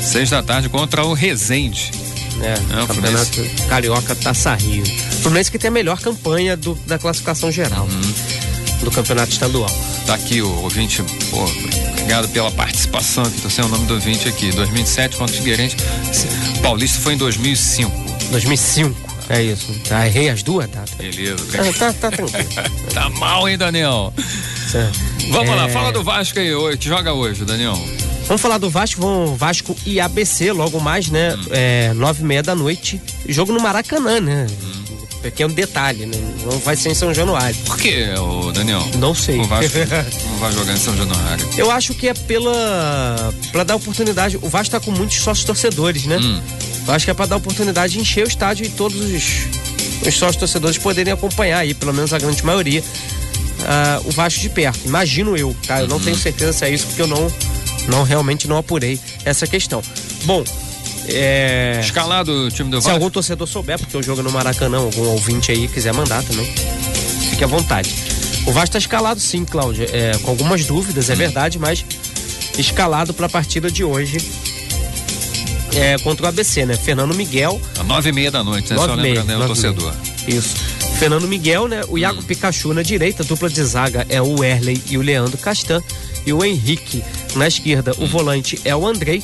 Seis 0.01 0.29
da 0.29 0.43
tarde 0.43 0.67
contra 0.67 1.05
o 1.05 1.13
Resende. 1.13 1.91
É, 2.41 2.53
é 2.53 2.83
o 2.83 2.87
campeonato 2.87 3.25
Fluminense. 3.33 3.63
Carioca 3.67 4.15
Taça 4.15 4.55
Rio. 4.55 4.85
Fluminense 5.21 5.51
que 5.51 5.59
tem 5.59 5.69
a 5.69 5.71
melhor 5.71 5.99
campanha 5.99 6.55
do, 6.55 6.75
da 6.85 6.97
classificação 6.97 7.51
geral 7.51 7.85
uhum. 7.85 8.83
do 8.83 8.91
campeonato 8.91 9.31
estadual. 9.31 9.69
Tá 10.05 10.15
aqui 10.15 10.41
o 10.41 10.61
ouvinte, 10.61 11.01
pô, 11.31 11.43
obrigado 11.43 12.27
pela 12.29 12.51
participação, 12.51 13.23
que 13.23 13.41
tô 13.41 13.49
sem 13.49 13.63
o 13.63 13.67
nome 13.67 13.85
do 13.85 13.95
ouvinte 13.95 14.27
aqui. 14.27 14.51
2007 14.51 15.17
contra 15.17 15.33
o 15.33 15.37
Figueirense. 15.37 15.77
Paulista 16.61 16.99
foi 16.99 17.13
em 17.13 17.17
2005. 17.17 17.91
2005. 18.31 19.15
É 19.29 19.41
isso. 19.41 19.73
Tá, 19.87 20.05
errei 20.05 20.29
as 20.29 20.43
duas 20.43 20.69
datas. 20.69 20.93
Beleza. 20.95 21.73
Tá, 21.73 21.93
tá 21.93 22.11
tranquilo. 22.11 22.49
tá 22.93 23.09
mal, 23.09 23.49
hein, 23.49 23.57
Daniel? 23.57 24.13
Certo. 24.71 24.99
Vamos 25.31 25.49
é... 25.49 25.55
lá, 25.55 25.69
fala 25.69 25.91
do 25.91 26.03
Vasco 26.03 26.37
aí, 26.37 26.77
que 26.77 26.87
joga 26.87 27.13
hoje, 27.13 27.43
Daniel. 27.43 27.75
Vamos 28.27 28.41
falar 28.41 28.57
do 28.57 28.69
Vasco, 28.69 29.01
vamos 29.01 29.37
Vasco 29.37 29.75
e 29.85 29.99
ABC 29.99 30.51
logo 30.51 30.79
mais, 30.79 31.09
né? 31.09 31.35
Hum. 31.35 31.45
É, 31.51 31.93
nove 31.93 32.23
e 32.23 32.25
meia 32.25 32.41
da 32.41 32.55
noite. 32.55 32.99
Jogo 33.27 33.53
no 33.53 33.59
Maracanã, 33.59 34.19
né? 34.19 34.47
Hum. 34.49 34.85
Pequeno 35.21 35.53
detalhe, 35.53 36.05
né? 36.05 36.17
Não 36.43 36.59
vai 36.59 36.75
ser 36.75 36.89
em 36.89 36.95
São 36.95 37.13
Januário. 37.13 37.55
Por 37.65 37.77
que, 37.77 38.05
Daniel? 38.53 38.83
Não 38.97 39.13
sei. 39.13 39.39
O 39.39 39.45
Vasco 39.45 39.77
não 40.29 40.37
vai 40.37 40.51
jogar 40.51 40.73
em 40.73 40.77
São 40.77 40.95
Januário. 40.95 41.47
Eu 41.57 41.71
acho 41.71 41.93
que 41.93 42.07
é 42.07 42.13
pela. 42.13 43.33
para 43.51 43.63
dar 43.63 43.75
oportunidade. 43.75 44.37
O 44.41 44.49
Vasco 44.49 44.71
tá 44.71 44.79
com 44.79 44.91
muitos 44.91 45.17
sócios 45.17 45.45
torcedores, 45.45 46.05
né? 46.05 46.17
Hum. 46.17 46.41
Eu 46.87 46.93
acho 46.93 47.05
que 47.05 47.11
é 47.11 47.13
para 47.13 47.25
dar 47.25 47.37
oportunidade 47.37 47.93
de 47.93 47.99
encher 47.99 48.25
o 48.25 48.27
estádio 48.27 48.65
e 48.65 48.69
todos 48.69 48.99
os, 48.99 50.07
os 50.07 50.13
sócios 50.13 50.35
torcedores 50.35 50.77
poderem 50.77 51.13
acompanhar 51.13 51.59
aí, 51.59 51.73
pelo 51.73 51.93
menos 51.93 52.13
a 52.13 52.19
grande 52.19 52.43
maioria, 52.45 52.81
uh, 52.81 54.07
o 54.07 54.11
Vasco 54.11 54.39
de 54.39 54.49
perto. 54.49 54.79
Imagino 54.85 55.35
eu, 55.35 55.55
tá? 55.65 55.77
Eu 55.77 55.83
uhum. 55.83 55.89
não 55.89 55.99
tenho 55.99 56.17
certeza 56.17 56.53
se 56.53 56.65
é 56.65 56.69
isso, 56.69 56.85
porque 56.85 57.01
eu 57.01 57.07
não, 57.07 57.31
não 57.87 58.03
realmente 58.03 58.47
não 58.47 58.57
apurei 58.57 58.99
essa 59.23 59.45
questão. 59.47 59.81
Bom, 60.23 60.43
é... 61.07 61.79
Escalado 61.81 62.31
o 62.31 62.51
time 62.51 62.69
do 62.69 62.77
Vasco. 62.77 62.89
Se 62.89 62.93
algum 62.93 63.09
torcedor 63.09 63.47
souber, 63.47 63.77
porque 63.77 63.95
o 63.95 64.03
jogo 64.03 64.21
é 64.21 64.23
no 64.23 64.31
Maracanã, 64.31 64.77
algum 64.77 65.07
ouvinte 65.09 65.51
aí 65.51 65.67
quiser 65.67 65.93
mandar 65.93 66.23
também, 66.23 66.45
fique 67.29 67.43
à 67.43 67.47
vontade. 67.47 67.93
O 68.45 68.51
Vasco 68.51 68.69
está 68.69 68.79
escalado 68.79 69.19
sim, 69.19 69.45
Cláudia, 69.45 69.87
é, 69.91 70.17
com 70.19 70.31
algumas 70.31 70.65
dúvidas, 70.65 71.09
é 71.09 71.15
verdade, 71.15 71.59
mas 71.59 71.85
escalado 72.57 73.13
para 73.13 73.25
a 73.25 73.29
partida 73.29 73.69
de 73.69 73.83
hoje 73.83 74.17
é, 75.75 75.97
contra 75.99 76.25
o 76.25 76.29
ABC, 76.29 76.65
né? 76.65 76.75
Fernando 76.75 77.13
Miguel. 77.13 77.59
Às 77.77 77.85
nove 77.85 78.09
e 78.09 78.13
meia 78.13 78.31
da 78.31 78.43
noite, 78.43 78.71
né? 78.71 78.77
Só 78.77 78.93
lembrando, 78.93 79.27
né? 79.27 79.37
O 79.37 79.47
torcedor. 79.47 79.93
Isso. 80.27 80.55
Fernando 80.97 81.27
Miguel, 81.27 81.67
né? 81.67 81.81
O 81.89 81.97
Iago 81.97 82.19
hum. 82.19 82.23
Pikachu 82.23 82.73
na 82.73 82.81
direita, 82.81 83.23
dupla 83.23 83.49
de 83.49 83.63
zaga 83.63 84.05
é 84.09 84.21
o 84.21 84.43
Erley 84.43 84.81
e 84.89 84.97
o 84.97 85.01
Leandro 85.01 85.37
Castan. 85.37 85.81
E 86.25 86.33
o 86.33 86.43
Henrique 86.43 87.03
na 87.35 87.47
esquerda, 87.47 87.93
o 87.97 88.07
volante 88.07 88.59
é 88.65 88.75
o 88.75 88.85
Andrei, 88.85 89.23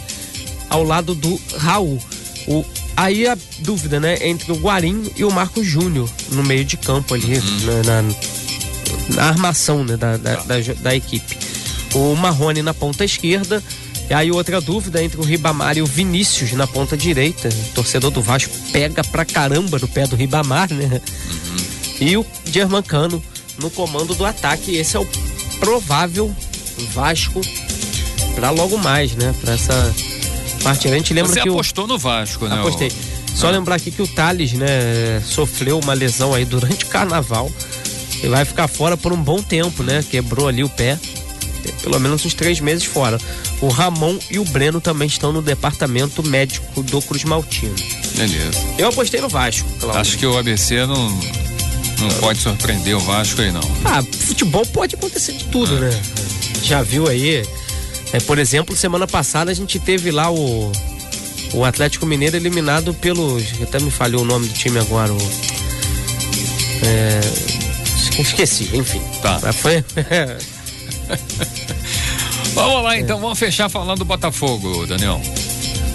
ao 0.69 0.83
lado 0.83 1.15
do 1.15 1.39
Raul. 1.57 1.99
O, 2.47 2.63
aí 2.95 3.27
a 3.27 3.37
dúvida, 3.59 3.99
né? 3.99 4.17
Entre 4.27 4.51
o 4.51 4.55
Guarim 4.55 5.11
e 5.15 5.23
o 5.23 5.31
Marco 5.31 5.63
Júnior 5.63 6.09
no 6.31 6.43
meio 6.43 6.63
de 6.63 6.77
campo 6.77 7.13
ali, 7.13 7.37
hum. 7.37 7.59
na, 7.65 7.83
na, 7.83 8.15
na, 9.15 9.23
armação 9.23 9.83
né? 9.83 9.97
da, 9.97 10.17
da, 10.17 10.35
da, 10.37 10.55
da 10.79 10.95
equipe. 10.95 11.37
O 11.93 12.15
Marrone 12.15 12.61
na 12.61 12.73
ponta 12.73 13.03
esquerda, 13.03 13.61
e 14.09 14.13
aí 14.13 14.31
outra 14.31 14.61
dúvida 14.61 15.03
entre 15.03 15.19
o 15.19 15.23
Ribamar 15.23 15.77
e 15.77 15.81
o 15.81 15.85
Vinícius 15.85 16.53
na 16.53 16.67
ponta 16.67 16.95
direita. 16.95 17.49
O 17.49 17.73
torcedor 17.73 18.11
do 18.11 18.21
Vasco 18.21 18.53
pega 18.71 19.03
pra 19.03 19.25
caramba 19.25 19.77
no 19.79 19.87
pé 19.87 20.05
do 20.07 20.15
Ribamar, 20.15 20.71
né? 20.73 21.01
Uhum. 21.29 22.07
E 22.07 22.17
o 22.17 22.25
Germancano 22.45 23.23
no 23.57 23.69
comando 23.69 24.13
do 24.15 24.25
ataque. 24.25 24.75
Esse 24.75 24.97
é 24.97 24.99
o 24.99 25.07
provável 25.59 26.35
Vasco 26.87 27.41
para 28.35 28.49
logo 28.49 28.77
mais, 28.77 29.13
né? 29.13 29.33
Para 29.41 29.53
essa 29.53 29.95
partida. 30.63 30.93
A 30.95 30.97
gente 30.97 31.13
lembra 31.13 31.33
Você 31.33 31.41
que 31.41 31.49
apostou 31.49 31.85
o... 31.85 31.87
no 31.87 31.97
Vasco, 31.97 32.47
né? 32.47 32.59
Apostei. 32.59 32.91
Só 33.33 33.47
ah. 33.47 33.51
lembrar 33.51 33.75
aqui 33.75 33.91
que 33.91 34.01
o 34.01 34.07
Thales, 34.07 34.53
né, 34.53 35.21
sofreu 35.25 35.79
uma 35.79 35.93
lesão 35.93 36.33
aí 36.33 36.45
durante 36.45 36.85
o 36.85 36.87
carnaval. 36.87 37.51
e 38.21 38.27
vai 38.27 38.45
ficar 38.45 38.67
fora 38.67 38.97
por 38.97 39.11
um 39.11 39.21
bom 39.21 39.41
tempo, 39.41 39.83
né? 39.83 40.03
Quebrou 40.09 40.47
ali 40.47 40.63
o 40.63 40.69
pé 40.69 40.97
pelo 41.81 41.99
menos 41.99 42.25
uns 42.25 42.33
três 42.33 42.59
meses 42.59 42.83
fora. 42.83 43.17
O 43.59 43.67
Ramon 43.67 44.17
e 44.29 44.39
o 44.39 44.45
Breno 44.45 44.81
também 44.81 45.07
estão 45.07 45.31
no 45.31 45.41
departamento 45.41 46.23
médico 46.23 46.81
do 46.83 47.01
Cruz 47.01 47.23
Maltino. 47.23 47.75
Beleza. 48.15 48.59
Eu 48.77 48.89
apostei 48.89 49.21
no 49.21 49.29
Vasco. 49.29 49.69
Cláudio. 49.79 50.01
Acho 50.01 50.17
que 50.17 50.25
o 50.25 50.37
ABC 50.37 50.85
não, 50.85 51.09
não 51.99 52.09
pode 52.19 52.39
surpreender 52.39 52.95
o 52.95 52.99
Vasco 52.99 53.41
aí, 53.41 53.51
não. 53.51 53.61
Ah, 53.85 54.03
futebol 54.03 54.65
pode 54.65 54.95
acontecer 54.95 55.33
de 55.33 55.45
tudo, 55.45 55.75
é. 55.77 55.79
né? 55.81 56.01
Já 56.63 56.81
viu 56.81 57.07
aí? 57.07 57.43
É, 58.13 58.19
por 58.19 58.37
exemplo, 58.37 58.75
semana 58.75 59.07
passada 59.07 59.51
a 59.51 59.53
gente 59.53 59.79
teve 59.79 60.11
lá 60.11 60.31
o, 60.31 60.71
o 61.53 61.65
Atlético 61.65 62.05
Mineiro 62.05 62.35
eliminado 62.35 62.93
pelo. 62.93 63.37
Até 63.61 63.79
me 63.79 63.89
falhou 63.89 64.21
o 64.21 64.25
nome 64.25 64.47
do 64.47 64.53
time 64.53 64.79
agora. 64.79 65.13
O, 65.13 65.17
é, 66.83 67.21
esqueci, 68.19 68.69
enfim. 68.73 69.01
Tá. 69.21 69.39
Foi. 69.53 69.83
vamos 72.53 72.83
lá 72.83 72.97
então, 72.97 73.19
vamos 73.19 73.39
fechar 73.39 73.69
falando 73.69 73.99
do 73.99 74.05
Botafogo, 74.05 74.85
Daniel. 74.85 75.21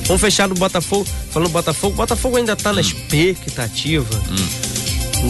Vamos 0.06 0.20
fechar 0.20 0.48
do 0.48 0.54
Botafogo, 0.54 1.06
falando 1.30 1.48
do 1.48 1.52
Botafogo. 1.52 1.94
O 1.94 1.96
Botafogo 1.96 2.36
ainda 2.36 2.56
tá 2.56 2.70
hum. 2.70 2.74
na 2.74 2.80
expectativa. 2.80 4.20
Hum 4.30 4.65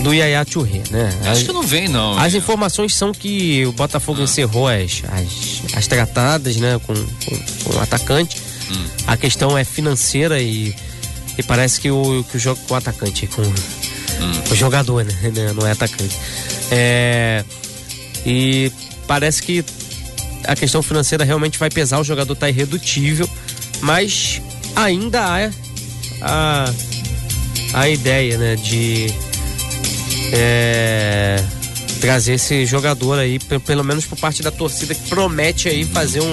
do 0.02 0.12
Yaya 0.12 0.44
Churré, 0.48 0.82
né? 0.90 1.12
Acho 1.26 1.44
que 1.44 1.52
não 1.52 1.62
vem, 1.62 1.88
não. 1.88 2.18
As 2.18 2.34
informações 2.34 2.94
são 2.94 3.12
que 3.12 3.64
o 3.66 3.72
Botafogo 3.72 4.20
ah. 4.20 4.24
encerrou 4.24 4.68
as, 4.68 5.02
as, 5.08 5.74
as 5.76 5.86
tratadas, 5.86 6.56
né, 6.56 6.80
com, 6.86 6.94
com, 6.94 7.64
com 7.64 7.76
o 7.76 7.80
atacante. 7.80 8.36
Hum. 8.70 8.86
A 9.06 9.16
questão 9.16 9.56
é 9.56 9.64
financeira 9.64 10.40
e, 10.40 10.74
e 11.38 11.42
parece 11.42 11.80
que 11.80 11.90
o, 11.90 12.24
que 12.30 12.36
o 12.36 12.40
jogo 12.40 12.60
com 12.66 12.74
o 12.74 12.76
atacante, 12.76 13.26
com 13.26 13.42
hum. 13.42 14.42
o 14.50 14.54
jogador, 14.54 15.04
né? 15.04 15.14
Não 15.54 15.66
é 15.66 15.72
atacante. 15.72 16.16
É, 16.70 17.44
e 18.24 18.72
parece 19.06 19.42
que 19.42 19.64
a 20.44 20.54
questão 20.54 20.82
financeira 20.82 21.24
realmente 21.24 21.58
vai 21.58 21.70
pesar, 21.70 22.00
o 22.00 22.04
jogador 22.04 22.32
está 22.32 22.48
irredutível, 22.48 23.28
mas 23.80 24.40
ainda 24.74 25.22
há 25.22 25.50
a, 26.22 26.72
a 27.74 27.88
ideia 27.88 28.38
né, 28.38 28.56
de 28.56 29.12
é, 30.32 31.42
trazer 32.00 32.34
esse 32.34 32.66
jogador 32.66 33.18
aí, 33.18 33.38
pelo 33.38 33.84
menos 33.84 34.06
por 34.06 34.18
parte 34.18 34.42
da 34.42 34.50
torcida, 34.50 34.94
que 34.94 35.08
promete 35.08 35.68
aí 35.68 35.84
fazer 35.84 36.20
um 36.20 36.32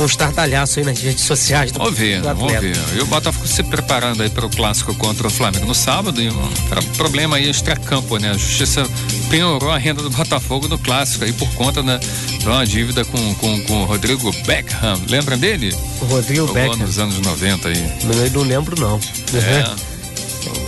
um 0.00 0.06
estardalhaço 0.06 0.78
aí 0.78 0.84
nas 0.84 1.00
redes 1.00 1.24
sociais 1.24 1.70
do 1.70 1.78
Vamos 1.78 1.98
ver, 1.98 2.20
vamos 2.20 2.52
ver. 2.52 2.76
E 2.96 3.00
o 3.00 3.06
Botafogo 3.06 3.46
se 3.46 3.62
preparando 3.62 4.22
aí 4.22 4.30
para 4.30 4.46
o 4.46 4.50
clássico 4.50 4.94
contra 4.94 5.26
o 5.26 5.30
Flamengo 5.30 5.66
no 5.66 5.74
sábado, 5.74 6.20
e 6.20 6.28
um 6.28 6.50
problema 6.96 7.36
aí 7.36 7.48
extra-campo, 7.48 8.18
né? 8.18 8.30
A 8.30 8.34
justiça 8.34 8.88
penhorou 9.30 9.70
a 9.70 9.78
renda 9.78 10.02
do 10.02 10.10
Botafogo 10.10 10.68
no 10.68 10.78
clássico 10.78 11.24
aí 11.24 11.32
por 11.32 11.52
conta 11.54 11.82
né, 11.82 11.98
de 12.38 12.46
uma 12.46 12.66
dívida 12.66 13.04
com, 13.04 13.34
com, 13.36 13.60
com 13.62 13.82
o 13.82 13.84
Rodrigo 13.84 14.32
Beckham. 14.44 15.00
Lembra 15.08 15.36
dele? 15.36 15.74
O 16.00 16.04
Rodrigo 16.06 16.52
Beckham. 16.52 16.76
nos 16.76 16.98
anos 16.98 17.18
90 17.18 17.68
aí. 17.68 17.92
Não, 18.04 18.30
não 18.30 18.42
lembro 18.42 18.80
não. 18.80 18.98
É. 19.34 19.84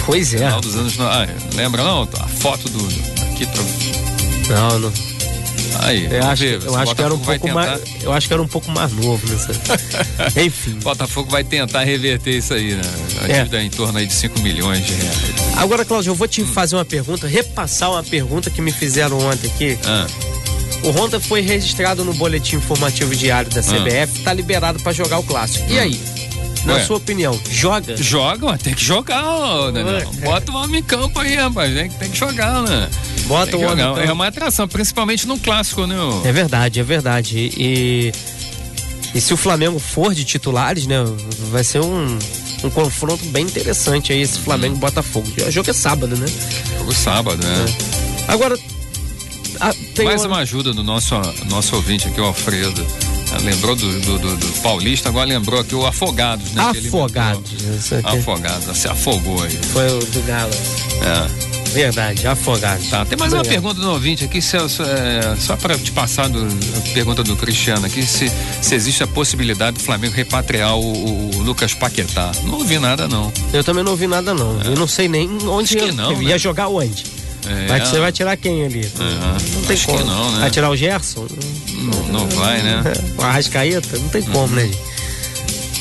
Pois 0.07 0.33
é. 0.35 0.39
Final 0.39 0.61
dos 0.61 0.75
anos. 0.77 0.95
Ah, 1.01 1.27
lembra 1.55 1.83
não? 1.83 2.03
A 2.21 2.29
foto 2.29 2.69
do. 2.69 2.87
Aqui 3.33 3.45
pra. 3.47 3.63
Não, 4.55 4.79
não. 4.79 4.93
Aí, 5.81 6.09
Eu 6.11 6.25
acho, 6.25 6.43
ver, 6.43 6.63
eu 6.65 6.75
acho 6.75 6.95
que 6.95 7.03
era 7.03 7.13
um 7.13 7.19
pouco 7.19 7.49
mais, 7.49 7.81
eu 8.03 8.11
acho 8.13 8.27
que 8.27 8.33
era 8.33 8.43
um 8.43 8.49
pouco 8.49 8.71
mais 8.71 8.91
novo 8.93 9.27
nessa. 9.29 9.53
Enfim. 10.41 10.79
Botafogo 10.83 11.31
vai 11.31 11.45
tentar 11.45 11.85
reverter 11.85 12.31
isso 12.39 12.55
aí, 12.55 12.75
né? 12.75 12.83
A 13.23 13.27
dívida 13.27 13.59
é 13.59 13.63
em 13.65 13.69
torno 13.69 13.99
aí 13.99 14.07
de 14.07 14.15
5 14.15 14.41
milhões 14.41 14.87
de 14.87 14.95
reais. 14.95 15.19
Agora, 15.57 15.85
Cláudio, 15.85 16.11
eu 16.11 16.15
vou 16.15 16.25
Hum. 16.27 16.31
te 16.31 16.45
fazer 16.45 16.77
uma 16.77 16.85
pergunta, 16.85 17.27
repassar 17.27 17.91
uma 17.91 18.03
pergunta 18.03 18.49
que 18.49 18.63
me 18.63 18.73
fizeram 18.73 19.19
ontem 19.19 19.49
aqui. 19.49 19.79
Ah, 19.85 20.07
O 20.83 20.91
Honda 20.93 21.21
foi 21.21 21.41
registrado 21.43 22.05
no 22.05 22.15
boletim 22.15 22.57
informativo 22.57 23.15
diário 23.15 23.51
da 23.51 23.61
CBF, 23.63 24.21
tá 24.23 24.33
liberado 24.33 24.81
pra 24.83 24.93
jogar 24.93 25.19
o 25.19 25.23
clássico. 25.25 25.71
E 25.71 25.79
aí? 25.79 26.01
Na 26.67 26.73
Hum. 26.75 26.77
Ué. 26.77 26.85
sua 26.85 26.97
opinião, 26.97 27.41
joga? 27.51 27.97
joga, 27.97 28.59
tem 28.59 28.75
que 28.75 28.85
jogar, 28.85 29.25
ô, 29.25 29.71
Daniel. 29.71 29.97
Ué. 29.99 30.25
Bota 30.25 30.51
o 30.53 30.57
homem 30.57 30.81
em 30.81 30.83
campo 30.83 31.19
aí, 31.21 31.37
rapaz. 31.37 31.73
Tem, 31.73 31.89
que- 31.89 31.97
tem 31.97 32.11
que 32.11 32.19
jogar, 32.19 32.61
né? 32.63 32.89
Bota 33.27 33.53
Tem 33.53 33.61
o 33.65 33.71
homem 33.71 33.85
campo. 33.87 34.01
É 34.01 34.13
uma 34.13 34.27
atração, 34.27 34.67
principalmente 34.67 35.27
no 35.29 35.39
clássico, 35.39 35.87
né? 35.87 35.95
É 36.25 36.33
verdade, 36.33 36.81
é 36.81 36.83
verdade. 36.83 37.39
E, 37.57 38.13
e 39.15 39.21
se 39.21 39.33
o 39.33 39.37
Flamengo 39.37 39.79
for 39.79 40.13
de 40.13 40.25
titulares, 40.25 40.87
né, 40.89 40.97
vai 41.53 41.63
ser 41.63 41.81
um, 41.81 42.19
um 42.65 42.71
confronto 42.71 43.25
bem 43.27 43.45
interessante 43.45 44.13
aí, 44.13 44.21
esse 44.23 44.39
Flamengo 44.41 44.75
e 44.75 44.79
Botafogo. 44.79 45.27
O 45.47 45.51
jogo 45.51 45.71
é 45.71 45.73
sábado, 45.73 46.17
né? 46.17 46.27
Jogo 46.79 46.93
sábado, 46.93 47.41
né? 47.47 47.65
Agora, 48.27 48.59
a- 49.61 49.75
tem 49.95 50.05
Mais 50.05 50.23
uma- 50.25 50.35
uma 50.35 50.39
ajuda 50.43 50.73
do 50.73 50.83
nosso, 50.83 51.15
nosso 51.49 51.77
ouvinte 51.77 52.09
aqui, 52.09 52.21
o 52.21 52.25
Alfredo. 52.25 52.85
Ah, 53.33 53.39
Lembrou 53.39 53.75
do, 53.77 54.01
do, 54.01 54.19
do- 54.19 54.37
do 54.37 54.47
Paulista, 54.63 55.09
agora 55.09 55.27
lembrou 55.27 55.61
aqui 55.61 55.75
o 55.75 55.85
Afogados, 55.87 56.53
né? 56.53 56.63
Afogados. 56.63 57.53
Afogados, 58.05 58.77
se 58.79 58.89
afogou 58.89 59.43
aí. 59.43 59.51
foi 59.73 59.87
o 59.89 59.99
do 59.99 60.23
Galo. 60.27 60.53
É. 61.03 61.57
Verdade, 61.73 62.27
Afogados. 62.27 62.89
Tá, 62.89 63.05
tem 63.05 63.19
mais 63.19 63.33
uma 63.35 63.41
Obrigado. 63.41 63.63
pergunta 63.63 63.81
do 63.87 63.91
ouvinte 63.93 64.25
aqui, 64.25 64.41
Celso, 64.41 64.83
é, 64.83 65.37
só 65.39 65.57
para 65.57 65.77
te 65.77 65.93
passar 65.93 66.27
do, 66.29 66.39
a 66.43 66.95
pergunta 66.95 67.23
do 67.23 67.37
Cristiano 67.37 67.85
aqui, 67.85 68.07
se, 68.07 68.33
se 68.63 68.75
existe 68.75 69.03
a 69.03 69.07
possibilidade 69.07 69.77
do 69.77 69.83
Flamengo 69.83 70.15
repatriar 70.15 70.75
o, 70.77 70.81
o- 71.37 71.43
Lucas 71.43 71.75
Paquetá. 71.75 72.33
Não 72.45 72.55
ouvi 72.55 72.79
nada, 72.79 73.07
não. 73.07 73.31
Eu 73.53 73.63
também 73.63 73.85
não 73.85 73.91
ouvi 73.93 74.07
nada, 74.07 74.33
não. 74.33 74.59
Eu 74.63 74.75
não 74.77 74.87
sei 74.89 75.07
nem 75.09 75.29
onde 75.47 75.77
Acho 75.77 75.87
que 75.87 75.93
não, 75.93 76.23
ia 76.23 76.29
né? 76.31 76.39
jogar 76.39 76.69
onde. 76.69 77.05
É, 77.47 77.67
Vai, 77.67 77.81
você 77.81 78.01
vai 78.01 78.11
tirar 78.11 78.37
quem 78.39 78.65
ali? 78.65 78.81
É, 78.99 79.55
não 79.55 79.63
tem 79.63 79.77
acho 79.77 79.87
como. 79.87 80.05
não, 80.05 80.33
né? 80.33 80.41
Vai 80.41 80.51
tirar 80.51 80.71
o 80.71 80.77
Gerson? 80.77 81.27
Não, 81.87 82.03
não 82.09 82.29
vai, 82.29 82.63
né? 82.63 82.83
O 83.17 83.23
Arrascaeta? 83.23 83.99
Não 83.99 84.09
tem 84.09 84.23
como, 84.23 84.55
né? 84.55 84.71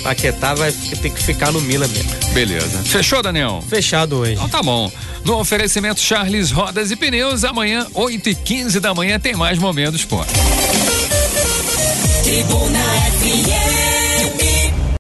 Paquetá 0.04 0.54
vai 0.54 0.72
ter 0.72 1.10
que 1.10 1.24
ficar 1.24 1.52
no 1.52 1.60
Milan 1.62 1.88
mesmo. 1.88 2.12
Beleza. 2.32 2.84
Fechou, 2.84 3.24
Daniel? 3.24 3.64
Fechado 3.68 4.18
hoje. 4.18 4.34
Então 4.34 4.48
tá 4.48 4.62
bom. 4.62 4.92
No 5.24 5.40
oferecimento 5.40 6.00
Charles 6.00 6.52
Rodas 6.52 6.92
e 6.92 6.96
Pneus, 6.96 7.44
amanhã, 7.44 7.88
8 7.92 8.30
e 8.30 8.36
15 8.36 8.80
da 8.80 8.94
manhã, 8.94 9.20
tem 9.20 9.34
mais 9.36 9.58
Momento 9.58 9.96
Esporte. 9.96 10.32
Tribuna 12.24 12.80
FM. 13.20 13.95